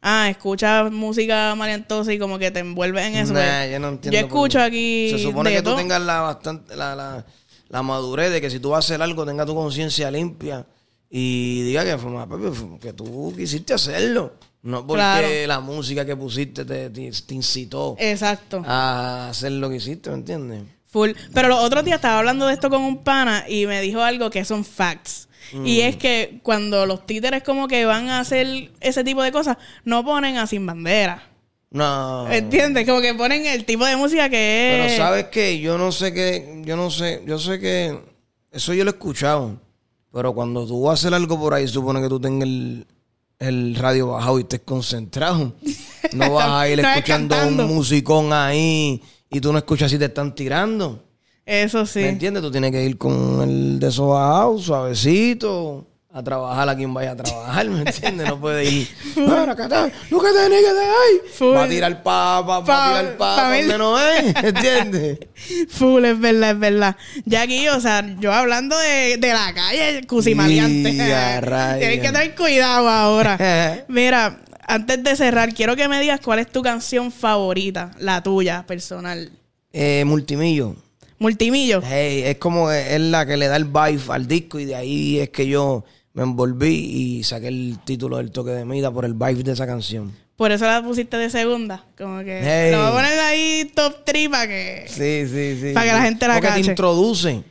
ah, 0.02 0.30
escuchas 0.30 0.92
música 0.92 1.54
mariantosa 1.56 2.14
y 2.14 2.20
como 2.20 2.38
que 2.40 2.52
te 2.52 2.60
envuelves 2.60 3.06
en 3.06 3.16
eso. 3.16 3.34
Nah, 3.34 3.40
pues, 3.40 3.72
yo 3.72 3.80
no 3.80 3.90
entiendo. 3.90 4.20
yo 4.20 4.26
escucho 4.26 4.58
por- 4.60 4.68
aquí. 4.68 5.10
Se 5.12 5.20
supone 5.20 5.50
de 5.52 5.56
que 5.58 5.62
tú 5.62 5.76
tengas 5.76 6.02
la, 6.02 6.22
bastante, 6.22 6.76
la, 6.76 6.96
la, 6.96 7.26
la 7.70 7.82
madurez 7.84 8.32
de 8.32 8.42
que 8.42 8.50
si 8.50 8.60
tú 8.60 8.70
vas 8.70 8.86
a 8.86 8.88
hacer 8.88 9.02
algo, 9.02 9.26
tengas 9.26 9.46
tu 9.46 9.56
conciencia 9.56 10.10
limpia 10.12 10.66
y 11.10 11.62
diga 11.64 11.84
que, 11.84 11.98
que 12.82 12.94
tú 12.94 13.34
quisiste 13.36 13.74
hacerlo. 13.74 14.34
No 14.64 14.86
porque 14.86 15.00
Claro. 15.00 15.28
la 15.48 15.60
música 15.60 16.06
que 16.06 16.16
pusiste 16.16 16.64
te, 16.66 16.90
te- 16.92 17.12
te 17.12 17.34
incitó 17.34 17.96
Exacto. 17.98 18.62
a 18.66 19.30
hacer 19.30 19.54
lo 19.54 19.70
que 19.70 19.78
hiciste, 19.78 20.10
¿me 20.12 20.18
entiendes? 20.18 20.64
Full. 20.92 21.12
Pero 21.34 21.48
los 21.48 21.60
otros 21.62 21.84
días 21.84 21.96
estaba 21.96 22.20
hablando 22.20 22.46
de 22.48 22.54
esto 22.54 22.70
con 22.70 22.82
un 22.84 23.04
pana 23.04 23.46
y 23.48 23.66
me 23.66 23.82
dijo 23.82 24.02
algo 24.02 24.30
que 24.30 24.46
son 24.46 24.64
facts. 24.64 25.28
Y 25.66 25.82
es 25.82 25.98
que 25.98 26.40
cuando 26.44 26.86
los 26.86 27.06
títeres 27.06 27.44
como 27.44 27.68
que 27.68 27.86
van 27.86 28.10
a 28.10 28.20
hacer 28.20 28.72
ese 28.80 29.04
tipo 29.04 29.22
de 29.22 29.32
cosas, 29.32 29.58
no 29.84 30.04
ponen 30.06 30.38
a 30.38 30.48
sin 30.48 30.66
bandera. 30.66 31.28
No. 31.72 32.30
¿Entiendes? 32.30 32.86
Como 32.86 33.02
que 33.02 33.14
ponen 33.14 33.46
el 33.46 33.66
tipo 33.66 33.86
de 33.86 33.96
música 33.96 34.30
que 34.30 34.86
es. 34.86 34.92
Pero 34.92 34.98
sabes 34.98 35.26
que 35.26 35.60
yo 35.60 35.78
no 35.78 35.92
sé 35.92 36.14
que, 36.14 36.62
yo 36.66 36.76
no 36.76 36.92
sé, 36.92 37.24
yo 37.26 37.40
sé 37.40 37.60
que 37.60 37.98
eso 38.52 38.74
yo 38.74 38.84
lo 38.84 38.92
he 38.92 38.94
escuchado. 38.94 39.58
Pero 40.14 40.34
cuando 40.34 40.68
tú 40.68 40.84
vas 40.84 40.92
a 40.92 40.94
hacer 41.02 41.14
algo 41.14 41.40
por 41.40 41.54
ahí, 41.54 41.68
supone 41.68 42.02
que 42.02 42.10
tú 42.10 42.20
tengas 42.20 42.48
el, 42.48 42.86
el 43.40 43.76
radio 43.76 44.08
bajado 44.08 44.40
y 44.40 44.42
estés 44.42 44.62
concentrado. 44.66 45.54
No 46.14 46.34
vas 46.34 46.50
a 46.50 46.70
ir 46.70 46.80
escuchando 46.86 47.36
un 47.48 47.56
musicón 47.68 48.34
ahí 48.34 49.02
y 49.30 49.40
tú 49.40 49.54
no 49.54 49.58
escuchas 49.58 49.90
si 49.90 49.98
te 49.98 50.06
están 50.06 50.36
tirando. 50.36 51.04
Eso 51.46 51.86
sí. 51.86 52.00
¿Me 52.00 52.10
entiendes? 52.10 52.44
Tú 52.44 52.52
tienes 52.52 52.72
que 52.72 52.84
ir 52.84 52.98
con 52.98 53.42
el 53.42 53.80
de 53.80 53.88
eso 53.88 54.10
bajado, 54.10 54.60
suavecito, 54.60 55.88
a 56.14 56.22
trabajar 56.22 56.68
a 56.68 56.76
quien 56.76 56.94
vaya 56.94 57.12
a 57.12 57.16
trabajar, 57.16 57.68
¿me 57.70 57.80
entiendes? 57.80 58.28
No 58.28 58.40
puede 58.40 58.66
ir. 58.70 58.88
Bueno, 59.16 59.52
acá 59.52 59.64
está, 59.64 59.90
que 59.90 59.94
tenés 60.10 60.62
que 60.62 60.70
ahí. 60.70 61.32
Full. 61.34 61.56
Va 61.56 61.64
a 61.64 61.70
tirar 61.70 62.04
pa, 62.04 62.46
pa, 62.46 62.60
va 62.60 62.86
a 62.86 62.90
tirar 63.00 63.18
pa, 63.18 63.36
pa' 63.36 63.58
donde 63.58 63.78
no 63.78 64.00
es, 64.00 64.34
¿me 64.42 64.50
entiendes? 64.50 65.20
Full, 65.70 66.06
es 66.06 66.20
verdad, 66.20 66.52
es 66.52 66.60
verdad. 66.60 66.96
Ya 67.26 67.44
aquí, 67.44 67.68
o 67.70 67.80
sea, 67.80 68.06
yo 68.20 68.34
hablando 68.34 68.78
de, 68.78 69.18
de 69.18 69.34
la 69.34 69.54
calle, 69.54 70.06
cusimaleante. 70.08 70.92
Tienes 71.80 72.02
que 72.02 72.12
tener 72.12 72.36
cuidado 72.36 72.90
ahora. 72.90 73.86
Mira, 73.88 74.42
antes 74.68 75.04
de 75.04 75.16
cerrar, 75.16 75.54
quiero 75.54 75.76
que 75.76 75.88
me 75.88 76.00
digas 76.00 76.20
cuál 76.22 76.40
es 76.40 76.52
tu 76.52 76.62
canción 76.62 77.12
favorita, 77.12 77.92
la 78.00 78.22
tuya, 78.22 78.66
personal. 78.68 79.32
Eh, 79.74 80.04
multimillo. 80.06 80.76
Multimillo. 81.22 81.82
Hey, 81.86 82.24
es 82.26 82.38
como 82.38 82.72
es 82.72 83.00
la 83.00 83.28
que 83.28 83.38
le 83.38 83.48
da 83.48 83.56
el 83.56 83.66
vibe 83.66 84.02
al 84.10 84.28
disco 84.28 84.60
y 84.60 84.66
de 84.66 84.76
ahí 84.76 85.20
es 85.20 85.30
que 85.30 85.46
yo 85.48 85.84
me 86.14 86.24
envolví 86.24 86.74
y 87.20 87.24
saqué 87.24 87.48
el 87.50 87.78
título 87.86 88.18
del 88.18 88.32
toque 88.32 88.50
de 88.50 88.66
mida 88.66 88.90
por 88.92 89.06
el 89.06 89.14
vibe 89.14 89.44
de 89.44 89.52
esa 89.52 89.68
canción. 89.68 90.12
Por 90.36 90.52
eso 90.52 90.66
la 90.66 90.82
pusiste 90.84 91.18
de 91.18 91.30
segunda. 91.30 91.86
Como 91.96 92.24
que 92.24 92.42
Hey. 92.44 92.72
lo 92.72 92.80
voy 92.80 92.88
a 92.88 92.92
poner 92.92 93.20
ahí 93.20 93.72
top 93.76 93.98
3 94.04 94.30
para 94.30 94.48
que. 94.48 94.86
Sí, 94.88 95.28
sí, 95.32 95.62
sí. 95.62 95.74
Para 95.76 95.86
que 95.86 95.94
la 95.94 96.02
gente 96.02 96.28
la 96.28 96.34
Porque 96.34 96.48
cache. 96.48 96.64
te 96.64 96.70
introduce. 96.72 97.44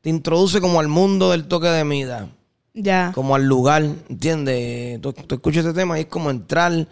Te 0.00 0.10
introduce 0.10 0.60
como 0.60 0.78
al 0.78 0.86
mundo 0.86 1.32
del 1.32 1.48
toque 1.48 1.66
de 1.66 1.82
mida. 1.82 2.28
Ya. 2.72 3.10
Como 3.16 3.34
al 3.34 3.44
lugar, 3.46 3.82
¿entiendes? 4.08 5.00
Tú, 5.00 5.12
tú 5.12 5.34
escuchas 5.34 5.64
este 5.66 5.76
tema 5.80 5.98
y 5.98 6.02
es 6.02 6.06
como 6.06 6.30
entrar 6.30 6.86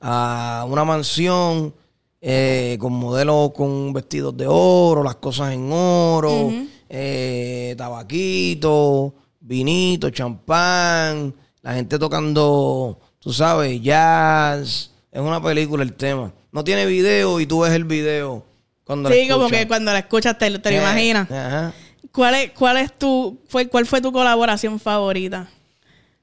a 0.00 0.66
una 0.68 0.84
mansión 0.84 1.72
eh, 2.20 2.76
con 2.80 2.92
modelos 2.94 3.52
con 3.52 3.92
vestidos 3.92 4.36
de 4.36 4.46
oro, 4.48 5.02
las 5.02 5.16
cosas 5.16 5.52
en 5.52 5.70
oro, 5.72 6.52
eh, 6.88 7.74
tabaquito, 7.78 9.14
vinito, 9.40 10.10
champán, 10.10 11.34
la 11.62 11.74
gente 11.74 11.98
tocando, 11.98 12.98
tú 13.18 13.32
sabes, 13.32 13.80
jazz. 13.82 14.90
Es 15.10 15.20
una 15.20 15.42
película 15.42 15.82
el 15.82 15.94
tema. 15.94 16.32
No 16.52 16.64
tiene 16.64 16.86
video 16.86 17.40
y 17.40 17.46
tú 17.46 17.60
ves 17.60 17.72
el 17.72 17.84
video 17.84 18.44
cuando 18.84 19.10
Sí, 19.10 19.28
como 19.28 19.48
que 19.48 19.66
cuando 19.68 19.92
la 19.92 19.98
escuchas 20.00 20.36
te, 20.38 20.58
te 20.58 20.70
lo 20.70 20.76
Eh, 20.76 20.80
imaginas. 20.80 21.30
Ajá. 21.30 21.72
¿Cuál 22.12 22.34
es, 22.36 22.50
cuál 22.52 22.78
es 22.78 22.92
tu, 22.98 23.38
fue, 23.48 23.68
cuál 23.68 23.86
fue 23.86 24.00
tu 24.00 24.10
colaboración 24.12 24.80
favorita? 24.80 25.48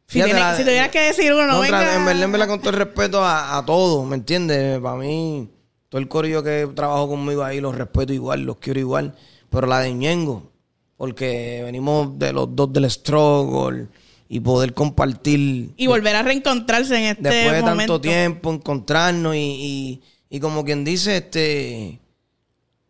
Si, 0.08 0.20
tienes- 0.22 0.36
la- 0.36 0.56
si 0.58 0.64
tuvieras 0.64 0.90
que 0.90 1.00
decir 1.00 1.32
uno, 1.34 1.46
no 1.48 1.60
venga. 1.62 1.80
En 1.96 2.06
verdad, 2.06 2.24
en 2.24 2.32
verdad, 2.32 2.48
con 2.48 2.60
todo 2.60 2.70
el 2.72 2.76
respeto 2.78 3.24
a, 3.24 3.58
a 3.58 3.66
todos, 3.66 4.06
¿me 4.08 4.16
entiendes? 4.16 4.80
Para 4.80 4.96
mí, 4.98 5.50
todo 5.96 6.02
el 6.02 6.10
corillo 6.10 6.44
que 6.44 6.68
trabajó 6.76 7.08
conmigo 7.08 7.42
ahí 7.42 7.62
los 7.62 7.74
respeto 7.74 8.12
igual, 8.12 8.42
los 8.42 8.58
quiero 8.58 8.82
igual. 8.82 9.16
Pero 9.50 9.66
la 9.66 9.80
de 9.80 9.94
Ñengo, 9.94 10.52
porque 10.98 11.62
venimos 11.64 12.20
de 12.20 12.34
los 12.34 12.54
dos 12.54 12.74
del 12.74 12.92
struggle 12.92 13.88
y 14.28 14.42
poder 14.42 14.74
compartir 14.74 15.70
Y 15.78 15.88
volver 15.88 16.18
a 16.18 16.24
reencontrarse 16.24 16.98
en 16.98 17.04
este 17.04 17.30
después 17.30 17.56
de 17.56 17.62
momento. 17.62 17.94
tanto 17.94 18.02
tiempo, 18.02 18.52
encontrarnos 18.52 19.38
y, 19.38 19.40
y, 19.40 20.02
y 20.30 20.40
como 20.42 20.66
quien 20.66 20.84
dice, 20.84 21.16
este, 21.16 22.02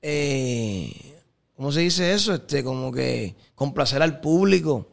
eh, 0.02 1.22
¿cómo 1.56 1.72
se 1.72 1.82
dice 1.82 2.12
eso? 2.12 2.34
Este, 2.34 2.63
como 2.63 2.91
que 2.91 3.36
complacer 3.54 4.02
al 4.02 4.20
público. 4.20 4.88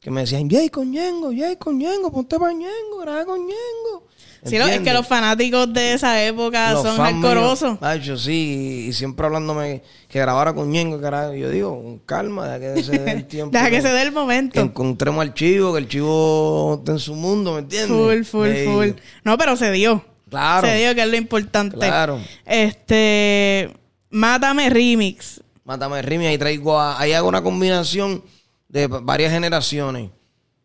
Que 0.00 0.10
me 0.10 0.22
decían, 0.22 0.48
Jay 0.48 0.70
con 0.70 0.90
Ñengo, 0.90 1.32
Jay 1.36 1.56
con 1.56 1.76
Ñengo, 1.76 2.10
ponte 2.10 2.38
para 2.38 2.54
Ñengo, 2.54 3.00
graba 3.02 3.26
con 3.26 3.40
Ñengo. 3.40 4.07
Sí, 4.44 4.56
lo- 4.56 4.64
es 4.64 4.70
que 4.70 4.76
¿Entiendes? 4.76 4.94
los 4.94 5.06
fanáticos 5.06 5.72
de 5.72 5.92
esa 5.94 6.22
época 6.24 6.72
Los 6.72 6.82
son 6.82 6.96
hardcoreosos. 6.96 7.80
macho, 7.80 8.16
sí, 8.16 8.86
y 8.88 8.92
siempre 8.92 9.26
hablándome 9.26 9.82
que 10.08 10.20
grabara 10.20 10.54
con 10.54 10.70
Ñengo, 10.70 11.00
que 11.00 11.06
era- 11.06 11.34
yo 11.34 11.50
digo, 11.50 11.82
con 11.82 11.98
calma, 11.98 12.46
deja 12.58 12.74
que 12.76 12.82
se 12.82 12.98
dé 12.98 13.10
el 13.12 13.24
tiempo. 13.28 13.50
Deja 13.52 13.66
que 13.70 13.76
que- 13.76 13.82
se 13.82 13.88
dé 13.88 14.02
el 14.02 14.08
Que 14.08 14.14
momento. 14.14 14.60
encontremos 14.60 15.20
al 15.22 15.34
chivo, 15.34 15.72
que 15.72 15.78
el 15.80 15.88
chivo 15.88 16.76
esté 16.78 16.92
en 16.92 16.98
su 17.00 17.14
mundo, 17.14 17.54
¿me 17.54 17.58
entiendes? 17.60 17.88
Full, 17.90 18.22
full, 18.24 18.54
full. 18.64 18.88
No, 19.24 19.36
pero 19.36 19.56
se 19.56 19.70
dio. 19.72 20.04
Claro. 20.30 20.66
Se 20.68 20.76
dio, 20.76 20.94
que 20.94 21.02
es 21.02 21.08
lo 21.08 21.16
importante. 21.16 21.76
Claro. 21.76 22.20
Este. 22.44 23.70
Mátame 24.10 24.70
Remix. 24.70 25.40
Mátame 25.64 26.00
Rimi, 26.00 26.26
ahí 26.26 26.38
traigo 26.38 26.78
a- 26.80 26.98
ahí 26.98 27.12
hago 27.12 27.28
una 27.28 27.42
combinación 27.42 28.22
de 28.68 28.86
varias 28.86 29.32
generaciones. 29.32 30.10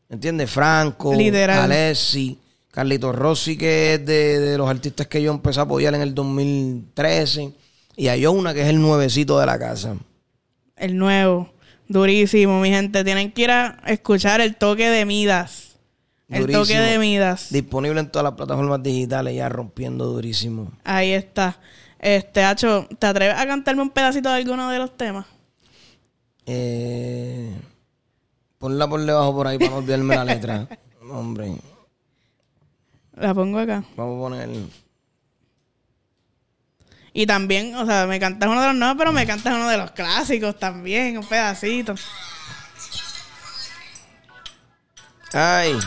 ¿Entiendes? 0.10 0.50
Franco. 0.52 1.12
Alessi, 1.14 2.38
Carlito 2.74 3.12
Rossi, 3.12 3.56
que 3.56 3.94
es 3.94 4.06
de, 4.06 4.40
de 4.40 4.58
los 4.58 4.68
artistas 4.68 5.06
que 5.06 5.22
yo 5.22 5.32
empecé 5.32 5.60
a 5.60 5.64
apoyar 5.64 5.94
en 5.94 6.02
el 6.02 6.16
2013. 6.16 7.54
Y 7.96 8.08
hay 8.08 8.26
una 8.26 8.52
que 8.52 8.64
es 8.64 8.68
el 8.68 8.82
nuevecito 8.82 9.40
de 9.40 9.46
la 9.46 9.60
casa. 9.60 9.96
El 10.76 10.98
nuevo. 10.98 11.54
Durísimo, 11.88 12.60
mi 12.60 12.70
gente. 12.70 13.04
Tienen 13.04 13.32
que 13.32 13.44
ir 13.44 13.52
a 13.52 13.80
escuchar 13.86 14.42
el 14.42 14.56
toque 14.56 14.90
de 14.90 15.06
Midas. 15.06 15.76
El 16.28 16.42
Durísimo. 16.42 16.64
toque 16.64 16.80
de 16.80 16.98
Midas. 16.98 17.52
Disponible 17.52 18.00
en 18.00 18.10
todas 18.10 18.24
las 18.24 18.34
plataformas 18.34 18.82
digitales, 18.82 19.36
ya 19.36 19.50
rompiendo 19.50 20.06
durísimo. 20.08 20.72
Ahí 20.84 21.12
está. 21.12 21.60
Este, 22.00 22.44
Hacho, 22.44 22.88
¿te 22.98 23.06
atreves 23.06 23.38
a 23.38 23.46
cantarme 23.46 23.84
un 23.84 23.92
pedacito 23.92 24.30
de 24.30 24.38
alguno 24.38 24.72
de 24.72 24.80
los 24.80 24.98
temas? 24.98 25.28
Eh, 26.48 27.52
ponla 28.58 28.90
por 28.90 29.00
debajo 29.06 29.32
por 29.36 29.46
ahí 29.46 29.60
para 29.60 29.70
no 29.70 29.78
olvidarme 29.78 30.16
la 30.16 30.26
letra. 30.26 30.68
Hombre, 31.12 31.54
La 33.15 33.34
pongo 33.34 33.60
acá. 33.60 33.84
vamos 33.95 34.17
a 34.17 34.19
poner. 34.19 34.49
Y 37.13 37.28
también, 37.28 37.76
o 37.76 37.86
sea, 37.86 38.08
me 38.08 38.19
cantas 38.19 38.49
uno 38.49 38.60
de 38.60 38.67
los 38.67 38.76
nuevos, 38.76 38.97
pero 38.97 39.12
me 39.12 39.28
cantas 39.28 39.54
uno 39.54 39.69
de 39.69 39.78
los 39.78 39.91
clásicos 39.91 40.58
también, 40.58 41.17
un 41.17 41.28
pedacito. 41.28 41.93
Ay. 45.32 45.78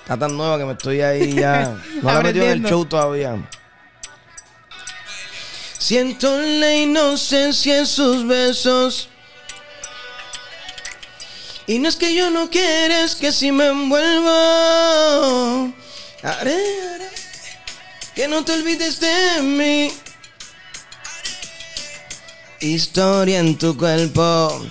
Está 0.00 0.18
tan 0.18 0.36
nueva 0.36 0.58
que 0.58 0.64
me 0.64 0.72
estoy 0.72 1.00
ahí 1.00 1.34
ya. 1.34 1.76
No 2.02 2.12
la 2.12 2.20
he 2.20 2.22
metido 2.24 2.44
en 2.46 2.50
el 2.50 2.62
show 2.64 2.84
todavía. 2.84 3.36
Siento 5.78 6.40
la 6.40 6.74
inocencia 6.74 7.78
en 7.78 7.86
sus 7.86 8.26
besos. 8.26 9.08
Y 11.66 11.78
no 11.78 11.88
es 11.88 11.96
que 11.96 12.14
yo 12.14 12.30
no 12.30 12.50
quiera, 12.50 13.06
que 13.20 13.32
si 13.32 13.52
me 13.52 13.68
envuelvo. 13.68 15.72
Haré, 16.22 16.58
haré 16.94 17.12
que 18.14 18.28
no 18.28 18.44
te 18.44 18.52
olvides 18.52 19.00
de 19.00 19.42
mí. 19.42 19.92
Historia 22.60 23.40
en 23.40 23.56
tu 23.56 23.76
cuerpo. 23.76 24.64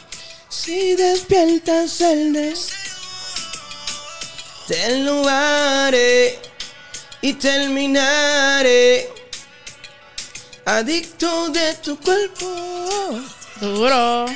Si 0.50 0.96
despiertas 0.96 2.02
el 2.02 2.34
deseo, 2.34 2.78
te 4.68 5.00
lo 5.00 5.28
haré 5.28 6.40
y 7.22 7.34
terminaré. 7.34 9.10
Adicto 10.66 11.50
de 11.50 11.74
tu 11.76 12.00
cuerpo. 12.00 13.20
Duro. 13.60 14.28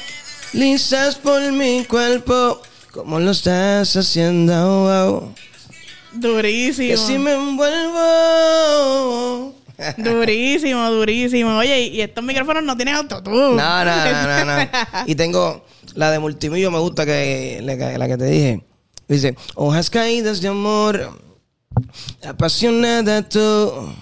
Lisas 0.54 1.16
por 1.16 1.52
mi 1.52 1.86
cuerpo. 1.86 2.62
Como 2.92 3.20
lo 3.20 3.32
estás 3.32 3.96
haciendo? 3.96 4.54
wow. 4.54 5.34
Durísimo. 6.14 6.88
Que 6.90 6.98
si 6.98 7.18
me 7.18 7.34
envuelvo. 7.34 8.06
Durísimo, 9.98 10.90
durísimo. 10.90 11.58
Oye, 11.58 11.88
y 11.88 12.00
estos 12.02 12.24
micrófonos 12.24 12.64
no 12.64 12.78
tienen 12.78 12.96
autotune. 12.96 13.36
No, 13.36 13.56
no, 13.56 13.86
no, 13.86 14.46
no, 14.46 14.46
no. 14.46 14.70
Y 15.08 15.16
tengo 15.16 15.66
la 15.94 16.12
de 16.12 16.20
multimillo, 16.20 16.72
me 16.72 16.80
gusta 16.80 17.06
que 17.06 17.60
la, 17.62 17.98
la 17.98 18.08
que 18.08 18.18
te 18.18 18.26
dije. 18.26 18.64
Dice, 19.08 19.36
hojas 19.56 19.90
caídas 19.90 20.42
de 20.42 20.48
amor, 20.48 21.20
apasionada 22.28 23.22
tú, 23.28 23.94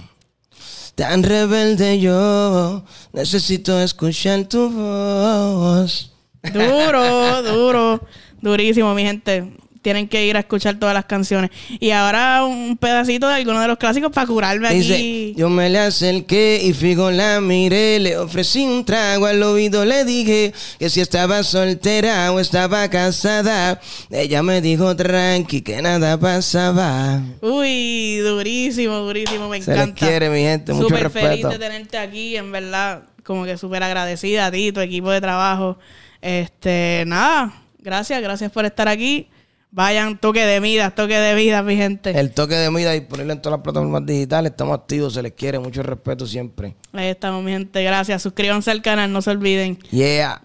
tan 0.95 1.23
rebelde 1.23 1.99
yo, 1.99 2.85
necesito 3.11 3.81
escuchar 3.81 4.45
tu 4.45 4.69
voz. 4.69 6.12
Duro, 6.51 7.41
duro, 7.43 8.07
durísimo, 8.41 8.93
mi 8.93 9.03
gente. 9.03 9.53
Tienen 9.81 10.07
que 10.07 10.25
ir 10.25 10.37
a 10.37 10.39
escuchar 10.39 10.79
todas 10.79 10.93
las 10.95 11.03
canciones. 11.03 11.51
Y 11.81 11.91
ahora 11.91 12.45
un 12.45 12.77
pedacito 12.77 13.27
de 13.27 13.33
alguno 13.35 13.59
de 13.59 13.67
los 13.67 13.77
clásicos 13.77 14.13
para 14.13 14.25
curarme 14.25 14.73
Dice, 14.73 14.93
aquí. 14.93 15.33
yo 15.35 15.49
me 15.49 15.69
le 15.69 15.77
acerqué 15.79 16.61
y 16.63 16.71
fijo 16.71 17.11
la 17.11 17.41
miré, 17.41 17.99
le 17.99 18.17
ofrecí 18.17 18.63
un 18.63 18.85
trago 18.85 19.25
al 19.25 19.43
oído, 19.43 19.83
le 19.83 20.05
dije 20.05 20.53
que 20.79 20.89
si 20.89 21.01
estaba 21.01 21.43
soltera 21.43 22.31
o 22.31 22.39
estaba 22.39 22.89
casada. 22.89 23.81
Ella 24.09 24.41
me 24.41 24.61
dijo 24.61 24.95
tranqui 24.95 25.59
que 25.61 25.81
nada 25.81 26.17
pasaba. 26.17 27.21
Uy, 27.41 28.19
durísimo, 28.19 28.95
durísimo, 28.99 29.49
me 29.49 29.61
Se 29.61 29.69
encanta. 29.73 29.95
quiere, 30.07 30.29
mi 30.29 30.39
gente, 30.43 30.71
mucho 30.71 30.87
Súper 30.87 31.09
feliz 31.09 31.45
de 31.45 31.59
tenerte 31.59 31.97
aquí, 31.97 32.37
en 32.37 32.53
verdad, 32.53 33.03
como 33.25 33.43
que 33.43 33.57
súper 33.57 33.83
agradecida 33.83 34.45
a 34.45 34.51
ti, 34.51 34.71
tu 34.71 34.79
equipo 34.79 35.11
de 35.11 35.19
trabajo. 35.19 35.77
Este, 36.23 37.03
nada, 37.05 37.53
gracias, 37.79 38.21
gracias 38.21 38.49
por 38.49 38.63
estar 38.63 38.87
aquí. 38.87 39.27
Vayan, 39.71 40.17
toque 40.17 40.45
de 40.45 40.61
vida, 40.61 40.91
toque 40.91 41.17
de 41.17 41.35
vida, 41.35 41.61
mi 41.63 41.75
gente. 41.75 42.17
El 42.17 42.31
toque 42.31 42.55
de 42.55 42.69
vida 42.69 42.93
disponible 42.93 43.33
en 43.33 43.41
todas 43.41 43.57
las 43.57 43.63
plataformas 43.63 44.05
digitales. 44.05 44.51
Estamos 44.51 44.79
activos, 44.79 45.15
se 45.15 45.21
les 45.21 45.33
quiere, 45.33 45.59
mucho 45.59 45.83
respeto 45.83 46.25
siempre. 46.25 46.75
Ahí 46.93 47.07
estamos, 47.07 47.43
mi 47.43 47.51
gente, 47.51 47.83
gracias. 47.83 48.21
Suscríbanse 48.21 48.71
al 48.71 48.81
canal, 48.81 49.11
no 49.11 49.21
se 49.21 49.31
olviden. 49.31 49.77
Yeah. 49.91 50.43